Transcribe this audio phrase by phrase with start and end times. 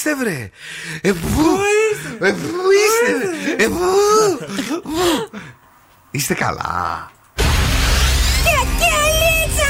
[0.00, 0.50] είστε, βρε!
[1.00, 1.18] Ε, πού
[1.92, 2.26] είστε!
[2.26, 3.64] Ε, πού είστε!
[3.64, 3.84] Ε, πού!
[6.10, 7.10] Είστε καλά!
[8.44, 9.68] Κακελίτσα!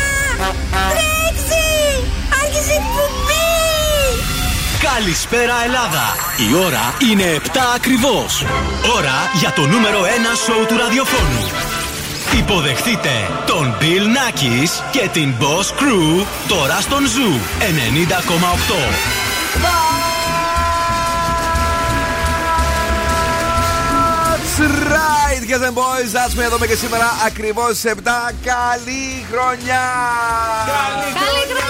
[4.82, 6.06] Καλησπέρα Ελλάδα!
[6.50, 8.44] Η ώρα είναι 7 ακριβώς.
[8.96, 10.04] Ώρα για το νούμερο 1
[10.44, 11.44] σοου του ραδιοφώνου.
[12.38, 13.10] Υποδεχτείτε
[13.46, 19.30] τον Bill Nackis και την Boss Crew τώρα στον Zoo 90,8.
[24.60, 26.14] right, guys and boys.
[26.26, 27.90] Άσμε εδώ και σήμερα ακριβώς 7.
[28.44, 29.84] Καλή χρονιά!
[30.66, 31.69] Καλή, Καλή χρονιά!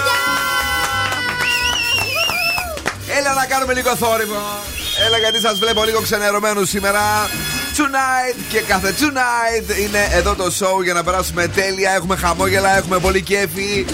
[3.17, 4.63] Έλα να κάνουμε λίγο θόρυβο.
[5.05, 7.01] Έλα γιατί σας βλέπω λίγο ξενερωμένους σήμερα.
[7.77, 11.91] Tonight και κάθε tonight είναι εδώ το show για να περάσουμε τέλεια.
[11.91, 13.85] Έχουμε χαμόγελα, έχουμε πολύ κέφι.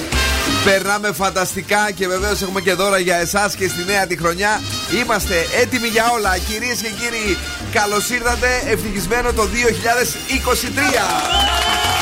[0.66, 4.62] Περνάμε φανταστικά και βεβαίως έχουμε και δώρα για εσάς και στη νέα τη χρονιά.
[5.02, 7.38] Είμαστε έτοιμοι για όλα, κυρίες και κύριοι.
[7.72, 11.97] Καλώς ήρθατε, ευτυχισμένο το 2023.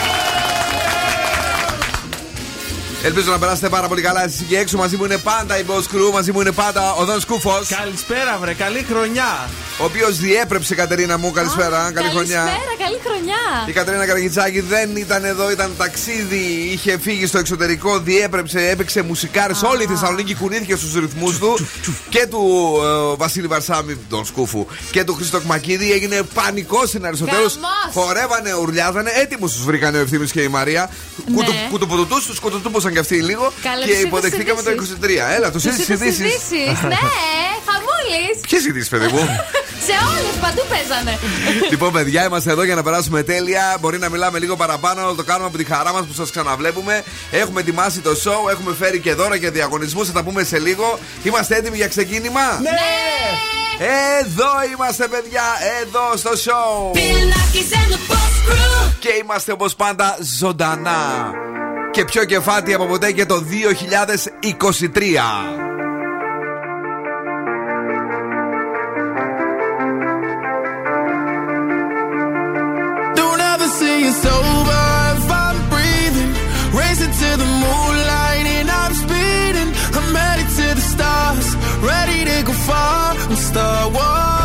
[3.06, 4.78] Ελπίζω να περάσετε πάρα πολύ καλά εσεί και έξω.
[4.78, 7.62] Μαζί μου είναι πάντα η Boss Crew, μαζί μου είναι πάντα ο Δον Σκούφο.
[7.80, 9.50] Καλησπέρα, βρε, καλή χρονιά.
[9.80, 11.92] Ο οποίος διέπρεψε, Κατερίνα μου, καλησπέρα.
[11.94, 12.38] καλή χρονιά.
[12.38, 13.36] Καλησπέρα, καλή χρονιά.
[13.68, 16.70] Η Κατερίνα Καραγιτσάκη δεν ήταν εδώ, ήταν ταξίδι.
[16.72, 19.54] Είχε φύγει στο εξωτερικό, διέπρεψε, έπαιξε μουσικάρε.
[19.72, 21.58] Όλη η Θεσσαλονίκη κουνήθηκε στους ρυθμούς του
[22.10, 25.92] και του ε, Βασίλη Βαρσάμι, τον Σκούφου, και του Χρήστο Κμακίδη.
[25.92, 27.58] Έγινε πανικός στην Αριστοτέλους.
[27.94, 30.90] Χορεύανε, ουρλιάζανε, έτοιμου τους βρήκανε ο Ευθύνη και η Μαρία.
[31.26, 31.46] Ναι.
[31.70, 33.54] Κουτουποτουτούς, τους κουτουτούπωσαν και αυτοί λίγο.
[33.86, 35.10] και υποδεχτήκαμε το 23.
[35.36, 36.24] Έλα, τους είδες ειδήσει.
[36.94, 37.06] Ναι,
[37.68, 38.40] χαμούλης.
[38.42, 39.20] Ποιες ειδήσει, παιδί μου;
[39.88, 41.20] Σε όλες παντού παίζανε.
[41.72, 43.78] λοιπόν, παιδιά, είμαστε εδώ για να περάσουμε τέλεια.
[43.80, 47.04] Μπορεί να μιλάμε λίγο παραπάνω, αλλά το κάνουμε από τη χαρά μας που σας ξαναβλέπουμε.
[47.32, 50.08] Έχουμε ετοιμάσει το show, έχουμε φέρει και δώρα και διαγωνισμούς.
[50.08, 51.00] Θα τα πούμε σε λίγο.
[51.24, 52.70] Είμαστε έτοιμοι για ξεκίνημα; Ναι!
[54.20, 55.44] Εδώ είμαστε, παιδιά,
[55.82, 56.98] εδώ στο show.
[59.00, 61.32] Και είμαστε όπως πάντα ζωντανά
[61.96, 63.44] και πιο κεφάτι από ποτέ και το
[64.90, 65.66] 2023.
[83.56, 84.45] attention and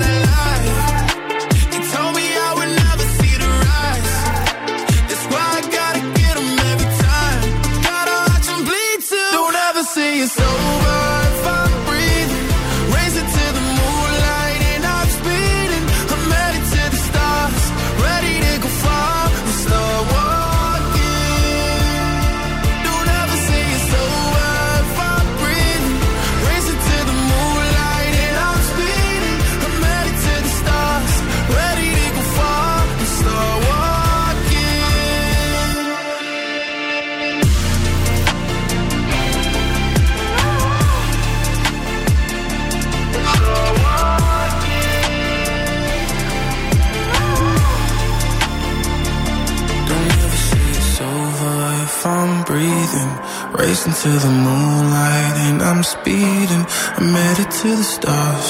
[53.61, 56.65] Racing to the moonlight and I'm speeding.
[56.97, 58.49] I'm headed to the stars,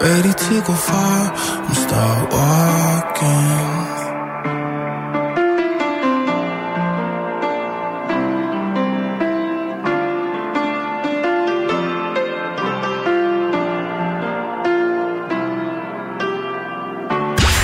[0.00, 1.22] ready to go far.
[1.66, 4.02] I'm start walking.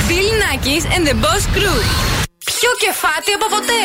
[0.09, 1.81] Bill Nackis and the Boss Crew.
[2.61, 3.85] Πιο κεφάτι από ποτέ.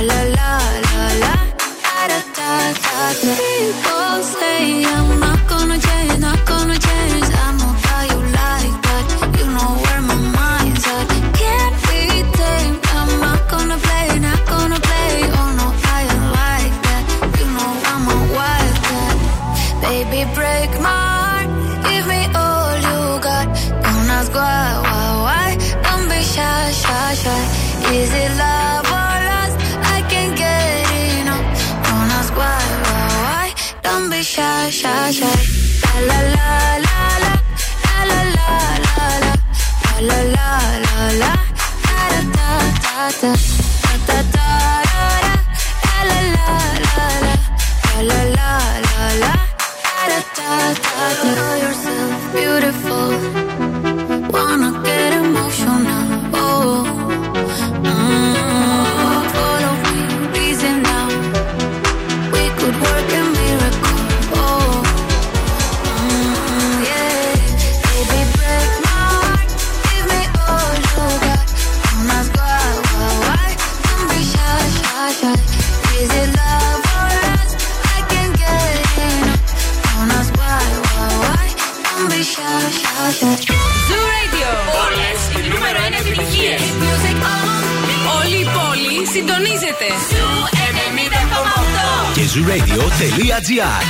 [0.08, 2.52] la la la la da da da
[3.22, 5.78] da People say I'm not gonna
[27.96, 28.55] Is it love
[93.45, 93.85] zooradio.gr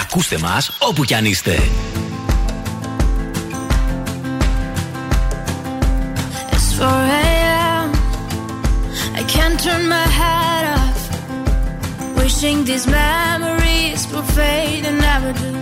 [0.00, 1.58] Ακούστε μας όπου κι αν είστε.
[6.54, 6.86] It's 4
[7.24, 7.88] a.m.
[9.20, 11.00] I can't turn my head off.
[12.18, 15.52] Wishing these memories will fade and never do.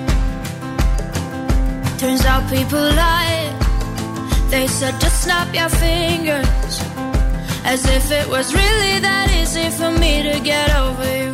[2.00, 3.42] Turns out people lie.
[4.52, 6.74] They said just snap your fingers.
[7.72, 11.33] As if it was really that easy for me to get over you.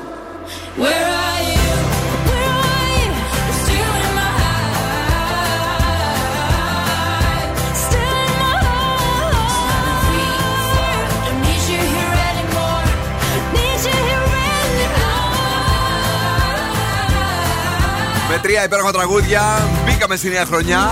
[18.51, 20.89] τρία υπέροχα τραγούδια μπήκαμε στη νέα χρονιά.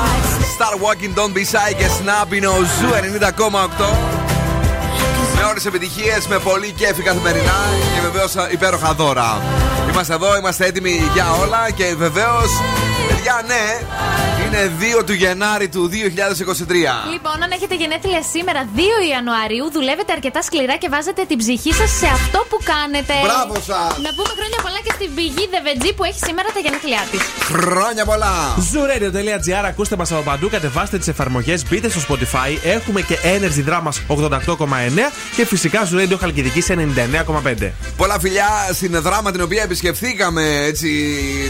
[0.57, 3.85] Star Walkin' Don't Be Shy και Snap είναι ο Zoo 90,8.
[5.35, 7.59] Με όλες επιτυχίες, με πολύ κέφι καθημερινά
[7.95, 9.41] και βεβαίως υπέροχα δώρα.
[9.91, 12.49] Είμαστε εδώ, είμαστε έτοιμοι για όλα και βεβαίως,
[13.07, 13.79] παιδιά, ναι,
[14.49, 15.93] είναι 2 του Γενάρη του 2023.
[17.13, 18.79] Λοιπόν, αν έχετε γενέθλια σήμερα 2
[19.11, 23.13] Ιανουαρίου, δουλεύετε αρκετά σκληρά και βάζετε την ψυχή σας σε αυτό που κάνετε.
[23.27, 23.91] Μπράβο σας!
[24.05, 27.21] Να πούμε χρόνια πολλά και στην Πηγή Δεβετζή που έχει σήμερα τα γενέθλιά της.
[27.51, 28.35] Χρόνια πολλά!
[28.71, 32.51] Zuradio.gr, ακούστε μας από παντού, κατεβάστε τις εφαρμογές, μπείτε στο Spotify.
[32.75, 37.71] Έχουμε και Energy Drama 88,9 και φυσικά Zuradio Χαλκιδικής 99,5.
[37.97, 40.89] Πολλά φιλιά στην δράμα την οποία επισκεφθήκαμε έτσι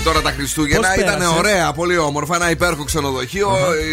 [0.03, 0.87] τώρα τα Χριστούγεννα.
[0.87, 2.35] Πώς Ήταν πέρασε; ωραία, πολύ όμορφα.
[2.35, 3.49] Ένα υπέροχο ξενοδοχείο.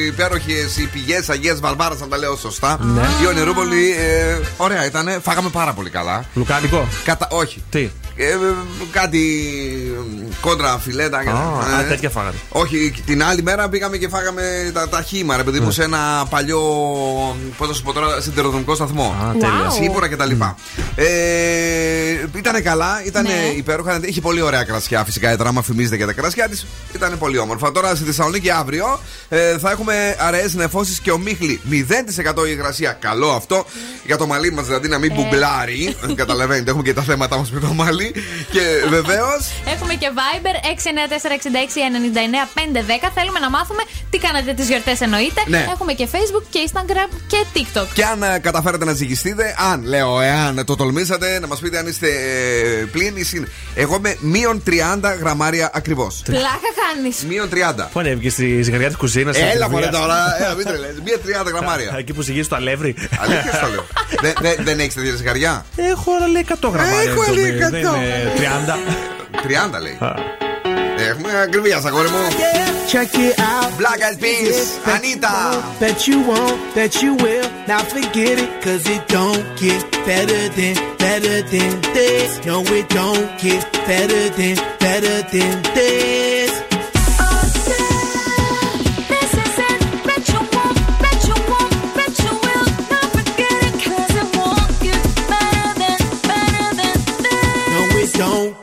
[0.06, 2.78] Υπέροχες οι πηγές Αγίας Βαρβάρα, αν τα λέω σωστά.
[2.80, 3.06] Ναι.
[3.22, 5.20] Η Ονειρούπολη, ε, ωραία ήταν.
[5.22, 6.24] Φάγαμε πάρα πολύ καλά.
[6.34, 6.88] Λουκάνικο.
[7.04, 7.28] Κατα...
[7.30, 7.62] Όχι.
[7.70, 8.36] Τι; Ε, ε,
[8.90, 9.22] κάτι
[10.40, 11.22] κόντρα φιλέτα.
[11.24, 12.36] και- Α, ε, α, τέτοια φάγατε.
[12.48, 15.64] Όχι, την άλλη μέρα πήγαμε και φάγαμε τα, τα χήμα, ρε παιδί Ναι.
[15.64, 16.60] μου, σε ένα παλιό.
[17.58, 19.16] Πώς θα σου πω τώρα, συντεροδρομικό σταθμό.
[19.24, 19.70] Α, τέλεια.
[19.70, 20.56] Σίγουρα και τα λοιπά.
[20.94, 21.04] Ε,
[22.36, 23.52] ήταν καλά, ήταν Ναι.
[23.56, 23.98] υπέροχα.
[24.02, 25.04] Είχε πολύ ωραία κρασιά.
[25.04, 26.66] Φυσικά η δράμα φημίζεται για τα κρασιά της.
[26.94, 27.72] Ήταν πολύ όμορφα.
[27.72, 31.60] Τώρα στη Θεσσαλονίκη αύριο ε, θα έχουμε αραιές νεφώσεις και ομίχλη.
[31.70, 32.92] 0% υγρασία.
[33.00, 33.64] Καλό αυτό.
[34.06, 35.96] Για το μαλλί μας δηλαδή να μην μπουμπλάρει.
[36.14, 38.05] Καταλαβαίνετε, έχουμε και τα θέματα μας με το μαλλί.
[38.50, 39.40] Και βεβαίως.
[39.74, 43.10] Έχουμε και Viber 694-66-99-510.
[43.14, 45.42] Θέλουμε να μάθουμε τι κάνατε τις γιορτές εννοείται.
[45.46, 45.66] Ναι.
[45.72, 47.86] Έχουμε και Facebook και Instagram και TikTok.
[47.94, 51.86] Και αν ε, καταφέρετε να ζυγιστείτε, αν λέω, εάν το τολμήσατε, να μας πείτε αν
[51.86, 53.48] είστε ε, πλήν ή συν.
[53.74, 54.70] Εγώ με μείον 30
[55.20, 56.22] γραμμάρια ακριβώς.
[56.24, 57.24] Πλάκα κάνεις.
[57.28, 57.88] Μείον 30.
[57.92, 59.36] Πού ανέβηκε στη ζυγαριά της κουζίνας.
[59.54, 61.00] Έλα μωρέ τώρα, έλα μην τρελαίνεις.
[61.04, 61.94] Μία 30 γραμμάρια.
[61.98, 62.94] Εκεί που ζυγίζεις το αλεύρι.
[63.20, 63.86] Αλήθεια στο λέω.
[64.24, 67.10] Δεν- δεν- Δεν έχεις τέτοια ζυγαριά; Έχω αλλά λέει 100 γραμμάρια.
[67.10, 67.95] Έχω, το λέει, μη- 100.
[67.95, 69.77] δεν είναι 30.
[69.77, 69.97] 30 λέει.
[71.09, 72.17] Έχουμε ακριβία, αγόρι μου.
[72.91, 73.69] Check it out.
[73.81, 74.59] Black Eyed Peas,
[74.93, 75.35] Anita.
[75.79, 77.47] Bet you won't, bet you will.
[77.71, 80.75] Now forget it, cause it don't get better than,
[81.05, 82.29] better than this.
[82.49, 86.51] No, it don't get better than, better than this.
[86.71, 86.74] This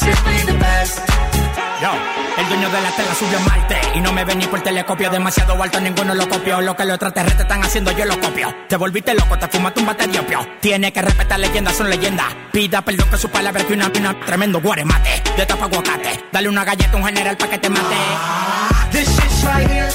[0.00, 0.98] Simply the best.
[1.82, 1.90] Yo,
[2.38, 5.10] el dueño de la tela subió a Marte y no me ven ni por telescopio.
[5.10, 6.60] Demasiado alto, ninguno lo copió.
[6.60, 8.54] Lo que los extraterrestres están haciendo, yo lo copio.
[8.68, 10.46] Te volviste loco, te fumaste un bate de opio.
[10.60, 12.26] Tiene que respetar leyendas, son leyendas.
[12.52, 15.22] Pida perdón que su palabra que una, una tremendo guaremate.
[15.36, 16.24] De tapa aguacate.
[16.32, 17.96] Dale una galleta a un general pa' que te mate.
[18.92, 19.88] This shit's right here.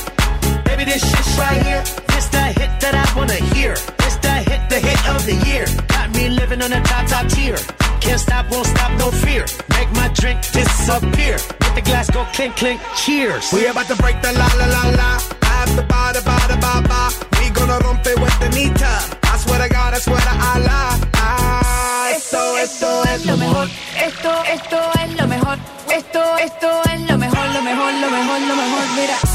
[0.65, 1.83] Baby, this shit's right here.
[2.17, 3.73] It's the hit that I wanna hear.
[3.73, 5.65] It's the hit, the hit of the year.
[5.87, 7.57] Got me living on a top, top tier.
[8.05, 9.45] Can't stop, won't stop, no fear.
[9.77, 11.37] Make my drink disappear.
[11.61, 12.79] Let the glass go clink, clink.
[12.95, 13.51] Cheers.
[13.51, 15.11] We about to break the la la la la.
[15.41, 17.01] After ba da ba da ba ba.
[17.39, 18.93] We gonna rompe with the nita.
[19.33, 20.85] I swear to God, I swear to Allah.
[21.15, 23.67] Ah, esto, esto es lo mejor.
[24.07, 25.57] Esto, esto es lo mejor.
[25.89, 28.85] Esto, esto es lo mejor, lo mejor, lo mejor, lo mejor.
[28.95, 29.34] Mira.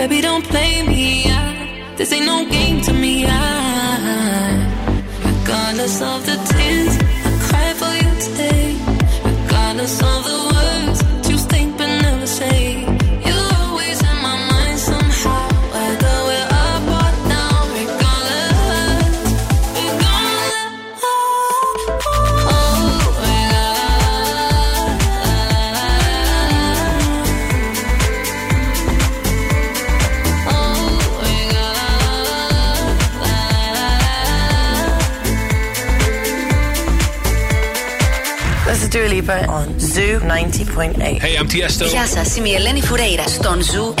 [0.00, 1.24] baby, don't play me.
[1.26, 3.26] I, this ain't no game to me.
[3.26, 3.36] I,
[5.28, 6.94] regardless of the tears
[7.28, 8.66] I cry for you today.
[9.24, 10.39] Regardless of the
[39.20, 41.20] This is Dua Lipa on Zoo 90.8.
[41.20, 41.86] Hey, I'm Tiesto.
[41.86, 44.00] Γεια σας, είμαι η Ελένη Φουρέιρα στον Ζου 90,8.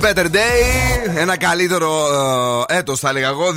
[0.00, 1.90] Better day, ένα καλύτερο
[2.90, 3.52] ε, έτος θα έλεγα εγώ,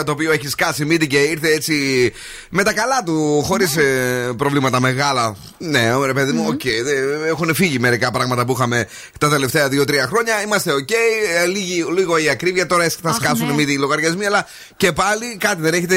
[0.00, 2.12] 2023 το οποίο έχει σκάσει μύτη και ήρθε έτσι
[2.50, 5.36] με τα καλά του, χωρίς ε, προβλήματα μεγάλα.
[5.58, 8.86] Ναι, ωραία παιδί μου, οκ, δε- έχουν φύγει μερικά πράγματα που είχαμε
[9.18, 13.46] τα τελευταία 2-3 χρόνια, είμαστε οκ, ε, λίγη- λίγο η ακρίβεια, τώρα θα Αχ, σκάσουν
[13.46, 13.52] ναι.
[13.54, 15.96] μύτη οι λογαριασμοί, αλλά και πάλι κάτι δεν έχετε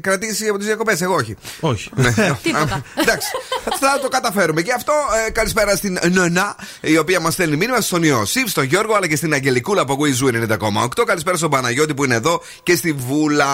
[0.00, 1.36] κρατήσει από τις διακοπές, εγώ όχι.
[1.60, 1.90] Όχι.
[2.42, 2.82] Τίποτα.
[3.00, 3.28] Εντάξει,
[3.80, 4.62] θα το καταφέρουμε.
[4.62, 4.92] Και αυτό
[5.26, 9.16] ε, καλησπέρα στην Νονά, η οποία μας στέλνει μήνυμα στον Ιωσήφ, στον Γιώργο, αλλά και
[9.16, 11.04] στην Αγγελικούλα από Γουιζού 90,8.
[11.06, 13.46] Καλησπέρα στον Παναγιώτη που είναι εδώ και στη Βούλα.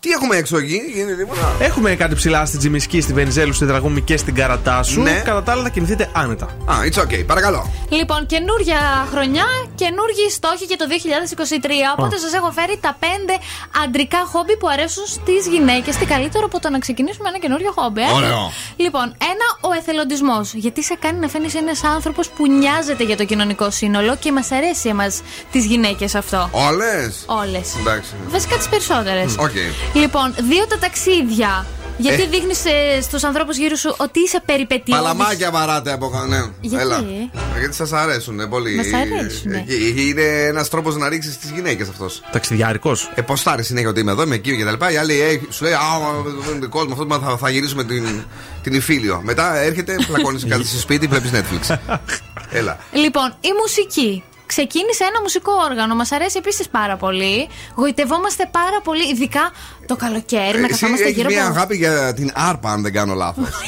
[0.00, 4.00] Τι έχουμε έξω εκεί, γίνεται τίποτα; Έχουμε κάτι ψηλά στην Τζιμισκή, στη Βενιζέλου, στην Τραγούμη
[4.00, 5.00] και στην Καρατάσου.
[5.00, 5.22] Ναι.
[5.24, 6.44] Κατά τα άλλα θα κινηθείτε άνετα.
[6.44, 7.70] Α, it's okay, παρακαλώ.
[7.88, 11.70] Λοιπόν, καινούρια χρονιά, καινούργιοι στόχοι για το 2023.
[11.96, 13.34] Οπότε σας έχω φέρει τα πέντε
[13.84, 15.96] αντρικά χόμπι που αρέσουν στις γυναίκες.
[15.96, 18.52] Τι καλύτερο από το να ξεκινήσουμε ένα καινούριο χόμπι, ε; Ωραίο.
[18.76, 20.54] Λοιπόν, ένα, ο εθελοντισμός.
[20.54, 24.50] Γιατί σε κάνει να φαίνεσαι ένας άνθρωπος που νοιάζεται για το κοινωνικό σύνολο και μας
[24.50, 25.20] αρέσει εμάς
[25.52, 26.50] τις γυναίκες αυτό.
[27.26, 27.40] Όλε.
[27.40, 27.60] Όλε.
[27.80, 28.10] Εντάξει.
[28.28, 29.24] Βασικά τι περισσότερε.
[29.38, 29.50] Οκ.
[29.94, 31.66] Λοιπόν, δύο τα ταξίδια.
[31.96, 32.26] Γιατί Ε.
[32.26, 32.54] δείχνει
[33.02, 35.04] στους ανθρώπους γύρω σου ότι είσαι περιπετειώδης.
[35.04, 36.26] Παλαμάκια βαράτε από κάτω.
[36.26, 36.82] Ναι, Γιατί?
[36.84, 37.04] έλα.
[37.58, 38.74] Γιατί σας αρέσουν ε, πολύ.
[38.74, 39.56] Μας αρέσουνε.
[39.56, 42.06] Ε, και- Είναι ένας τρόπος να ρίξεις τις γυναίκες αυτό.
[42.32, 42.96] Ταξιδιάρικο.
[43.14, 44.90] Ε, ποστάρει συνέχεια ότι είμαι εδώ, είμαι εκεί και τα λοιπά.
[44.92, 45.78] Η άλλη ε, σου λέει Α,
[46.24, 48.22] δεν είναι δικό μου αυτό, μα θα, θα γυρίσουμε την,
[48.62, 49.20] την Ιφίλιο.
[49.24, 51.76] Μετά έρχεται, πλακώνει κάτι στο σπίτι, βλέπει Netflix.
[52.50, 52.78] Έλα.
[52.92, 54.22] Λοιπόν, η μουσική.
[54.54, 55.94] Ξεκίνησε ένα μουσικό όργανο.
[55.94, 57.48] Μας αρέσει επίσης πάρα πολύ.
[57.74, 59.50] Γοητευόμαστε πάρα πολύ, ειδικά
[59.86, 61.54] το καλοκαίρι, να Εσύ καθόμαστε έχεις γύρω μια από.
[61.56, 63.48] αγάπη για την άρπα, αν δεν κάνω λάθος.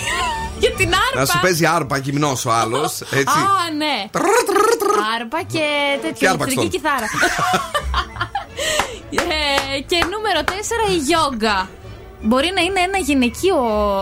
[0.59, 1.21] Για την άρπα.
[1.21, 3.01] να σου παίζει άρπα γυμνός ο άλλος.
[3.01, 3.39] Έτσι.
[3.39, 4.09] Α, ναι.
[5.21, 6.91] Άρπα και Και τέτοια άρπαξ ηλεκτρική τον.
[6.91, 7.07] κιθάρα.
[9.77, 10.41] Ε, και νούμερο
[10.89, 11.69] 4 η γιόγκα.
[12.29, 13.57] Μπορεί να είναι ένα γυναικείο,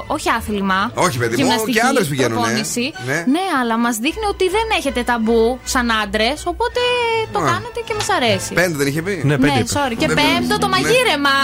[0.07, 0.91] όχι άθλημα.
[0.95, 2.41] Όχι, παιδί μου, γυμναστική και άντρες πηγαίνουνε.
[2.41, 2.93] προπόνηση.
[3.07, 3.15] Ναι.
[3.35, 6.81] ναι, αλλά μας δείχνει ότι δεν έχετε ταμπού σαν άντρες, οπότε
[7.33, 7.43] το Α.
[7.45, 8.53] κάνετε και μας αρέσει.
[8.55, 9.69] Πέντε δεν είχε πει; Ναι, πέντε Ναι, είπε.
[9.79, 9.95] sorry.
[9.99, 10.73] Και Ναι, πέμπτο το ναι.
[10.75, 11.35] μαγείρεμα.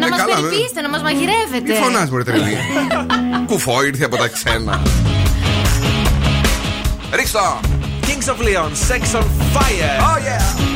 [0.00, 0.40] Να Ε, μας καλά, ναι.
[0.40, 1.72] περιποιήσετε, να μας μαγειρεύετε.
[1.72, 2.56] Τι φωνάζει, Μωρέ τρελή.
[3.48, 4.82] Κουφό ήρθε από τα ξένα.
[7.12, 7.60] Ρίξτο!
[8.06, 9.96] Kings of Leon, Sex on Fire.
[10.10, 10.75] Oh yeah!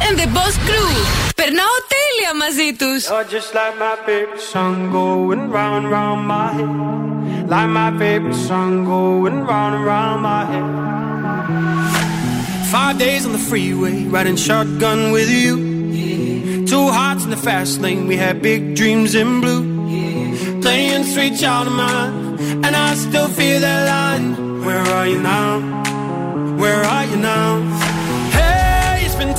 [0.00, 0.92] and the Boss Crew.
[1.36, 3.00] Περνάω τέλεια μαζί τους.
[3.10, 6.72] You're just like my favorite song going round and round my head.
[7.54, 10.66] Like my favorite song going round and round my head.
[12.74, 15.52] Five days on the freeway, riding shotgun with you.
[16.72, 19.64] Two hearts in the fast lane, we had big dreams in blue.
[20.64, 22.14] Playing sweet child of mine,
[22.64, 24.26] and I still feel that line.
[24.66, 25.50] Where are you now?
[26.62, 27.50] Where are you now?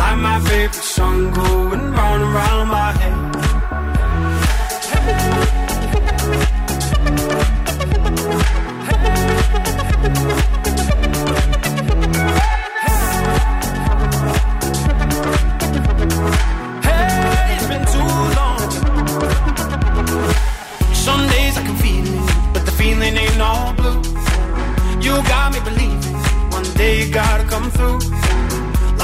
[0.00, 3.16] Like my favorite song going round and round my head.
[23.02, 24.00] Ain't all blue.
[25.04, 26.14] You got me believing
[26.50, 27.98] one day you gotta come through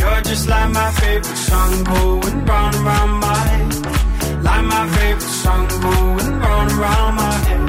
[0.00, 3.70] You're just like my favorite song going round and round my head.
[4.46, 7.68] Like my favorite song going round and round my head.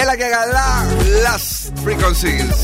[0.00, 0.68] Έλα και καλά.
[1.26, 1.52] Last
[1.84, 2.58] frequencies.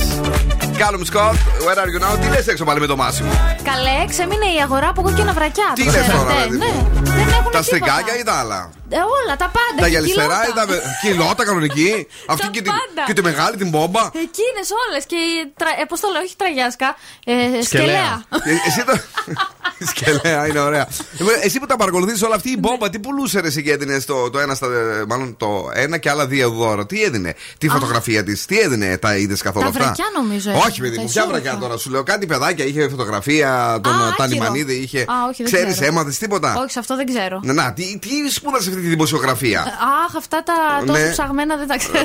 [0.81, 1.37] Callum Scott,
[1.67, 2.19] where are you now?
[2.21, 3.31] Τι λες έξω πάλι με το Μάσιμο.
[3.63, 5.73] Καλέ, ξέμεινε η αγορά από κόκκινα βρακιά.
[5.75, 6.25] Τι το λες ξέρατε?
[6.25, 6.89] τώρα, παιδί Ναι, μου?
[7.03, 7.63] δεν έχουν Τα τίποτα.
[7.63, 8.71] στρικάκια ή τα άλλα.
[8.93, 9.77] Ε, όλα, τα πάντα.
[9.77, 10.67] Τα και γυαλιστερά ή κιλότα.
[10.67, 10.81] τα.
[11.03, 12.07] Κιλότα κανονική.
[12.27, 13.03] Αυτή Τα και την, πάντα.
[13.07, 14.01] και τη μεγάλη την μπόμπα.
[14.27, 15.03] Εκείνες όλες.
[15.11, 15.17] Και.
[15.17, 16.89] η τρα- Ε, Πώς το λέω, όχι τραγιάσκα.
[17.25, 18.25] Ε, σκελέα.
[18.45, 18.95] Ε, Εσύ το.
[19.91, 20.89] Σκελέα, είναι ωραία.
[21.41, 24.01] Ε, Εσύ που τα παρακολουθείς όλα αυτή η μπόμπα, τι πουλούσες ρε εσύ και έδινε
[24.01, 24.67] το, το ένα στα.
[25.09, 26.87] Μάλλον το ένα και άλλα δύο δώρο.
[26.87, 30.51] Τι έδινε, τη φωτογραφία της, τι έδινε, τα είδες καθόλου Τα αυτά; βρακιά νομίζω.
[30.67, 31.41] Όχι, παιδί τα μου, ποια σώβρακα.
[31.43, 31.77] βρακιά τώρα.
[31.77, 34.83] Σου λέω κάτι παιδάκια, είχε φωτογραφία, τον Α, Τανιμανίδη, άκυρο.
[34.83, 35.01] είχε.
[35.01, 35.87] Α, όχι, δεν Ξέρεις, ξέρω.
[35.87, 36.57] έμαθε τίποτα.
[36.63, 37.41] Όχι, σε αυτό δεν ξέρω.
[37.43, 39.61] Να, να, τι, τι σπούδασες αυτή τη δημοσιογραφία.
[40.07, 40.53] Αχ, αυτά τα
[40.87, 41.11] τόσο Ναι.
[41.11, 42.05] ψαγμένα δεν τα ξέρω.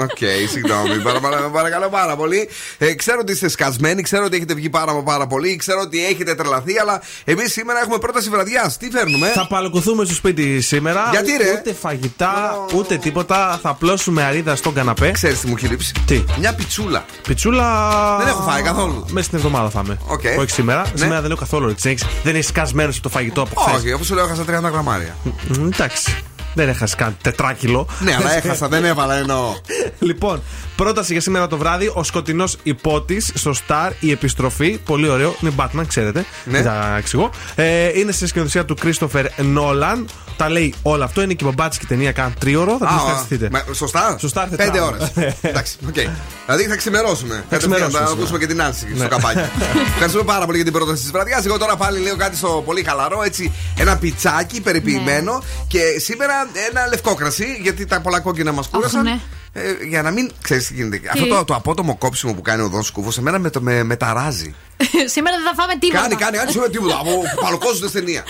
[0.06, 0.18] Οκ,
[0.50, 0.96] συγγνώμη.
[1.02, 2.48] Παρα- παρα- Παρακαλώ πάρα πολύ.
[2.78, 6.34] Ε, ξέρω ότι είστε σκασμένοι, ξέρω ότι έχετε βγει πάρα, πάρα πολύ, ξέρω ότι έχετε
[6.34, 8.76] τρελαθεί, αλλά εμείς σήμερα έχουμε πρόταση βραδιάς.
[8.76, 11.08] Τι φέρνουμε; Θα αποκλειστούμε στο σπίτι σήμερα.
[11.10, 13.58] Γιατί, ρε; Ούτε φαγητά, ούτε τίποτα.
[13.62, 15.10] Θα απλώσουμε αρίδα στον καναπέ.
[15.10, 17.04] Ξέρεις τι μου έχει λείψει; Τι; Μια πιτσούλα.
[17.28, 18.16] Πιτσούλα.
[18.18, 19.04] Δεν έχω φάει καθόλου.
[19.10, 19.98] Μέσα στην εβδομάδα φάμε.
[20.06, 20.22] Οκ.
[20.38, 20.80] Όχι σήμερα.
[20.92, 20.98] Ναι.
[21.00, 21.68] Σήμερα δεν έχω καθόλου.
[21.68, 23.74] Έτσι, έχεις- Δεν έχει σκασμένος το φαγητό από χθες.
[23.80, 25.16] Όχι, αφού σου λέω έχασα 30 γραμμάρια.
[25.64, 25.97] Εντάξει.
[25.98, 26.37] Mix.
[26.58, 27.88] Δεν έχασε καν τετράκιλο.
[28.00, 29.54] Ναι, αλλά έχασα, δεν έβαλα εννοώ.
[29.98, 30.42] Λοιπόν,
[30.76, 34.78] πρόταση για σήμερα το βράδυ: Ο σκοτεινός υπότης στο Star, η επιστροφή.
[34.84, 35.34] Πολύ ωραίο.
[35.40, 36.24] Είναι Batman, ξέρετε.
[36.44, 36.52] Ναι.
[36.62, 37.30] Δεν τα εξηγώ.
[37.54, 39.24] Ε, είναι στη σκηνοθεσία του Christopher
[39.56, 40.04] Nolan.
[40.36, 41.22] Τα λέει όλο αυτό.
[41.22, 42.70] Είναι και μπομπάτσι και ταινία καν τρίωρο.
[42.78, 43.48] Θα την Α, ευχαριστηθείτε.
[43.52, 44.16] μα- Σωστά.
[44.18, 44.96] Σωστά, Πέντε τετράωρο.
[45.16, 45.34] ώρε.
[45.40, 45.94] Εντάξει, οκ.
[45.94, 47.34] Δηλαδή θα ξημερώσουμε.
[47.34, 48.10] Κατευθείαν, ξημερώσουμε Θα σήμερα.
[48.12, 49.08] ακούσουμε και την Άνση στο Ναι.
[49.08, 49.38] καπάκι.
[49.94, 51.46] Ευχαριστούμε πάρα πολύ για την πρόταση της βραδιάς.
[51.46, 53.22] Εγώ τώρα πάλι λέω κάτι στο πολύ χαλαρό.
[53.22, 55.64] Έτσι, ένα πιτσάκι περιποιημένο Ναι.
[55.68, 59.02] και σήμερα ένα λευκό κρασί γιατί τα πολλά κόκκινα μας κούρασαν.
[59.02, 59.20] ναι.
[59.52, 61.00] Ε, για να μην ξέρεις τι γίνεται.
[61.12, 63.96] Αυτό το, το απότομο κόψιμο που κάνει ο Δόν Σκούφο, εμένα με, το, με, με
[63.96, 64.54] ταράζει.
[65.14, 66.00] Σήμερα δεν θα φάμε τίποτα.
[66.02, 66.98] Κάνει, κάνει, κάνει, σου λέει τίποτα.
[66.98, 68.22] Από παλοκόζονται ταινία.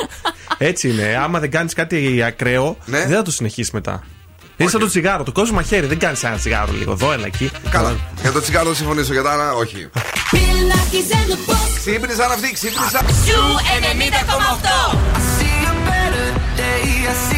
[0.58, 1.18] Έτσι είναι.
[1.22, 2.98] Άμα δεν κάνεις κάτι ακραίο, Ναι.
[2.98, 4.02] δεν θα το συνεχίσεις μετά.
[4.56, 5.22] Είναι σαν το τσιγάρο.
[5.22, 5.86] Το κόσμο μαχαίρι.
[5.86, 7.50] Δεν κάνεις ένα τσιγάρο λίγο εδώ, έλα εκεί.
[7.70, 7.96] Καλά.
[8.20, 9.12] Για το τσιγάρο δεν συμφωνήσω.
[9.12, 9.90] Για τα άλλα, όχι.
[11.76, 13.06] Ξύπνησαν αυτοί, ξύπνησαν.
[13.26, 13.40] Σου
[14.94, 17.37] 90,8.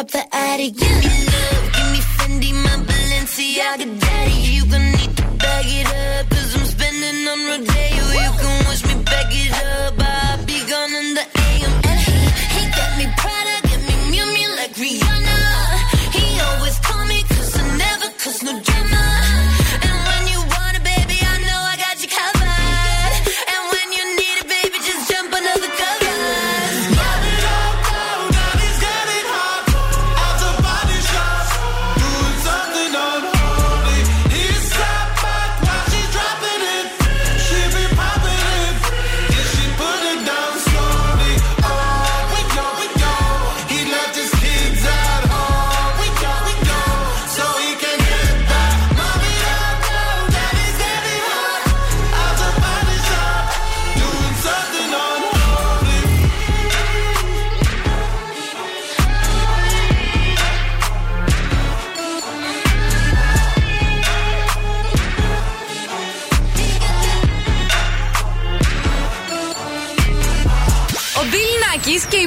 [0.00, 4.32] drop the attic, give me love, give me Fendi, my Balenciaga, daddy.
[4.32, 4.89] You gonna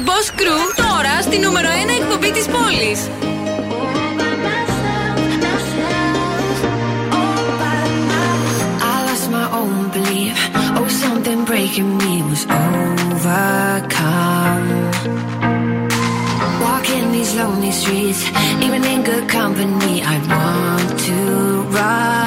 [0.07, 2.99] Boss Crew τώρα στη νούμερο 1 εκπομπή της πόλης.
[8.91, 10.37] I lost my own belief.
[10.79, 14.67] Oh, something breaking me was overcome.
[16.65, 18.21] Walking these lonely streets,
[18.65, 21.17] even in good company, I want to
[21.77, 22.22] run.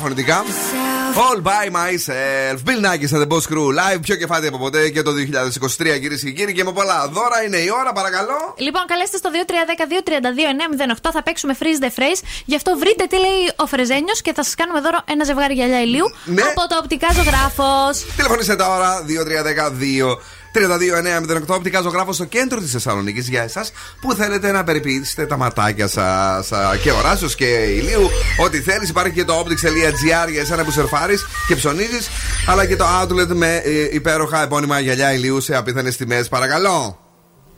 [0.00, 0.44] Φωνητικά.
[1.26, 2.54] All by myself.
[2.66, 3.68] Bill Nackis and the Boss Crew.
[3.80, 6.52] Live πιο κεφάτι από ποτέ και το 2023, κυρίες και κύριοι.
[6.52, 8.54] Και με πολλά δώρα είναι η ώρα, παρακαλώ.
[8.56, 9.30] Λοιπόν, καλέστε στο
[11.04, 11.10] 2310-232-908.
[11.12, 12.20] Θα παίξουμε freeze the phrase.
[12.44, 15.80] Γι' αυτό βρείτε τι λέει ο Φρεζένιος και θα σας κάνουμε δώρο ένα ζευγάρι γυαλιά
[15.82, 16.42] ηλίου Ναι.
[16.42, 18.04] από το οπτικά ζωγράφος.
[18.16, 19.02] Τηλεφωνήστε τώρα
[20.54, 20.60] 2310-2.
[21.50, 25.88] 32-908 οπτικά ζωγράφος στο κέντρο της Θεσσαλονίκης για εσάς που θέλετε να περιποιήσετε τα ματάκια
[25.88, 26.50] σας
[26.82, 28.10] και οράσεως και ηλίου.
[28.44, 28.88] Ό,τι θέλεις.
[28.88, 32.08] Υπάρχει και το optics.gr για εσένα που σερφάρεις και ψωνίζεις.
[32.46, 36.28] Αλλά και το outlet με ε, υπέροχα επώνυμα γυαλιά ηλίου σε απίθανες τιμές.
[36.28, 36.98] Παρακαλώ.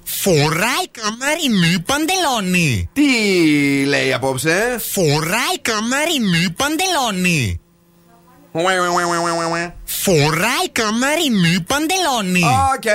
[0.04, 2.90] Φοράει καμαρινή παντελόνι.
[2.92, 3.02] Τι
[3.84, 7.60] λέει απόψε; Φοράει καμαρινή παντελόνι.
[10.04, 12.42] Φοράει καμαρινή παντελόνι.
[12.74, 12.88] Οκ,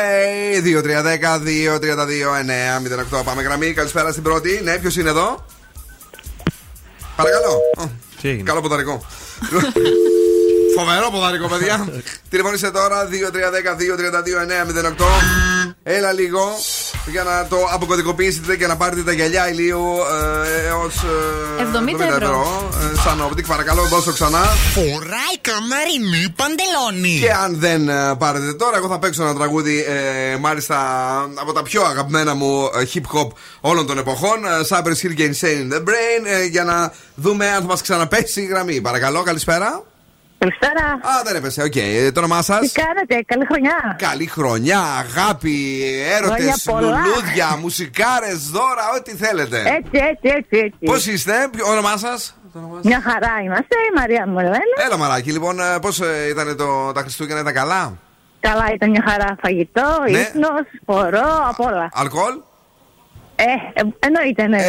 [3.20, 3.24] 2-3-10-2-32-9-08.
[3.24, 3.74] Πάμε γραμμή.
[3.74, 4.62] Καλησπέρα στην πρώτη.
[4.64, 5.45] Ναι, ποιος είναι εδώ;
[7.16, 7.60] Παρακαλώ.
[7.78, 7.84] Ω,
[8.22, 9.05] Τι έγινε; Καλό ποδαρικό.
[10.78, 11.88] Φοβερό ποδαρικό, παιδιά.
[12.30, 13.18] Τηλεφωνήστε τώρα 2-3-10-2-32-9-08.
[15.89, 16.41] Έλα λίγο
[17.05, 19.85] για να το αποκωδικοποιήσετε και να πάρετε τα γυαλιά ηλίου
[20.63, 20.95] ε, έως
[21.97, 22.69] 70 ευρώ.
[22.93, 24.43] Ε, σαν optic, παρακαλώ, δώσω ξανά.
[24.73, 27.19] Φοράει καμαρινή παντελόνι.
[27.19, 30.77] Και αν δεν ε, πάρετε τώρα, εγώ θα παίξω ένα τραγούδι ε, μάλιστα
[31.35, 33.27] από τα πιο αγαπημένα μου ε, hip hop
[33.61, 34.45] όλων των εποχών.
[34.45, 36.25] ε, Cypress Hill και Insane in the Brain.
[36.25, 38.81] ε, για να δούμε αν θα μας ξαναπέσει η γραμμή.
[38.81, 39.83] Παρακαλώ, καλησπέρα.
[40.39, 40.83] Καλησπέρα.
[40.91, 41.61] Α, δεν έπεσε.
[41.63, 43.95] Οκ, ε, το όνομά σας; Τι κάνετε, καλή χρονιά.
[43.97, 45.83] Καλή χρονιά, αγάπη,
[46.15, 47.01] έρωτες, Χρόνια πολλά.
[47.05, 49.57] λουλούδια, μουσικάρες, δώρα, ό,τι θέλετε.
[49.59, 50.57] Έτσι, έτσι, έτσι.
[50.65, 50.85] έτσι.
[50.85, 52.38] Πώς είστε, ποιο- όνομά σας;
[52.83, 54.57] Μια χαρά είμαστε, η Μαρία μου λένε.
[54.85, 57.97] Έλα, Μαράκι, λοιπόν, πώς ήταν το, τα Χριστούγεννα, ήταν καλά;
[58.39, 60.19] Καλά ήταν μια χαρά φαγητό, Ναι.
[60.19, 61.89] ύπνος, χορό, απ' όλα.
[61.93, 62.33] Αλκοόλ;
[63.39, 64.67] Ε, ε, εννοείται, ναι.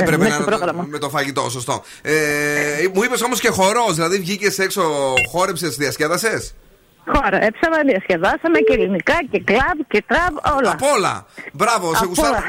[0.89, 1.83] Με το φαγητό, σωστό.
[2.03, 2.13] Ε,
[2.95, 6.55] μου είπες όμως και χορός, δηλαδή βγήκες έξω, χόρεψες, διασκέδασες;
[7.15, 10.71] Χόρεψαμε, διασκεδάσαμε και ελληνικά και κλαμπ και τραβ, όλα.
[10.71, 11.27] Απ' όλα.
[11.53, 12.45] Μπράβο, σε θα,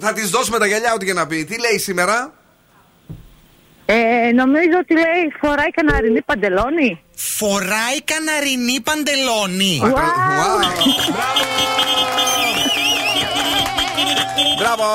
[0.00, 1.44] θα της δώσουμε τα γυαλιά, ό,τι και να πει.
[1.44, 2.32] Τι λέει σήμερα;
[3.86, 7.00] ε, Νομίζω ότι λέει φοράει καναρινή παντελόνι.
[7.16, 9.80] Φοράει καναρινή παντελόνι.
[9.84, 9.88] Wow.
[9.88, 10.86] Μπράβο.
[14.58, 14.86] Μπράβο.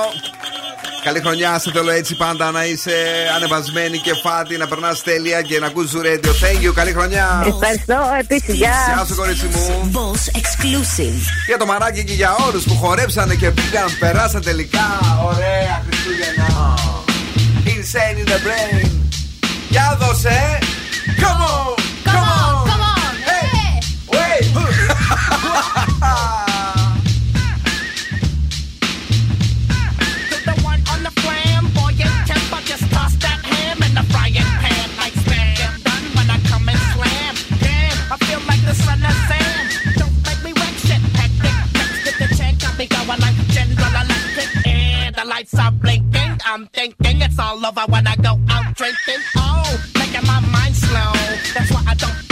[1.07, 2.93] Καλή χρονιά, σε θέλω έτσι πάντα να είσαι
[3.35, 6.31] ανεβασμένη και φάτη, να περνάς τέλεια και να ακούς ζουρέντιο.
[6.31, 7.43] Thank you, καλή χρονιά.
[7.47, 8.55] Ευχαριστώ, επίσης.
[8.55, 8.73] Γεια.
[9.05, 9.91] Γεια κορίτσι μου.
[9.93, 11.21] Boss exclusive.
[11.47, 14.99] Για το μαράκι και για όλους που χορέψανε και πήγαν, περάσαν τελικά.
[15.23, 16.77] Ωραία, Χριστούγεννα.
[17.65, 18.89] Insane in the brain.
[19.69, 20.59] Για δώσε.
[21.21, 21.76] Come on.
[45.37, 46.39] lights are blinking.
[46.45, 49.21] I'm thinking it's all over when I go out drinking.
[49.35, 51.11] Oh, making my mind slow.
[51.53, 52.26] That's why I don't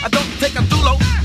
[0.00, 1.17] I don't take a thulo.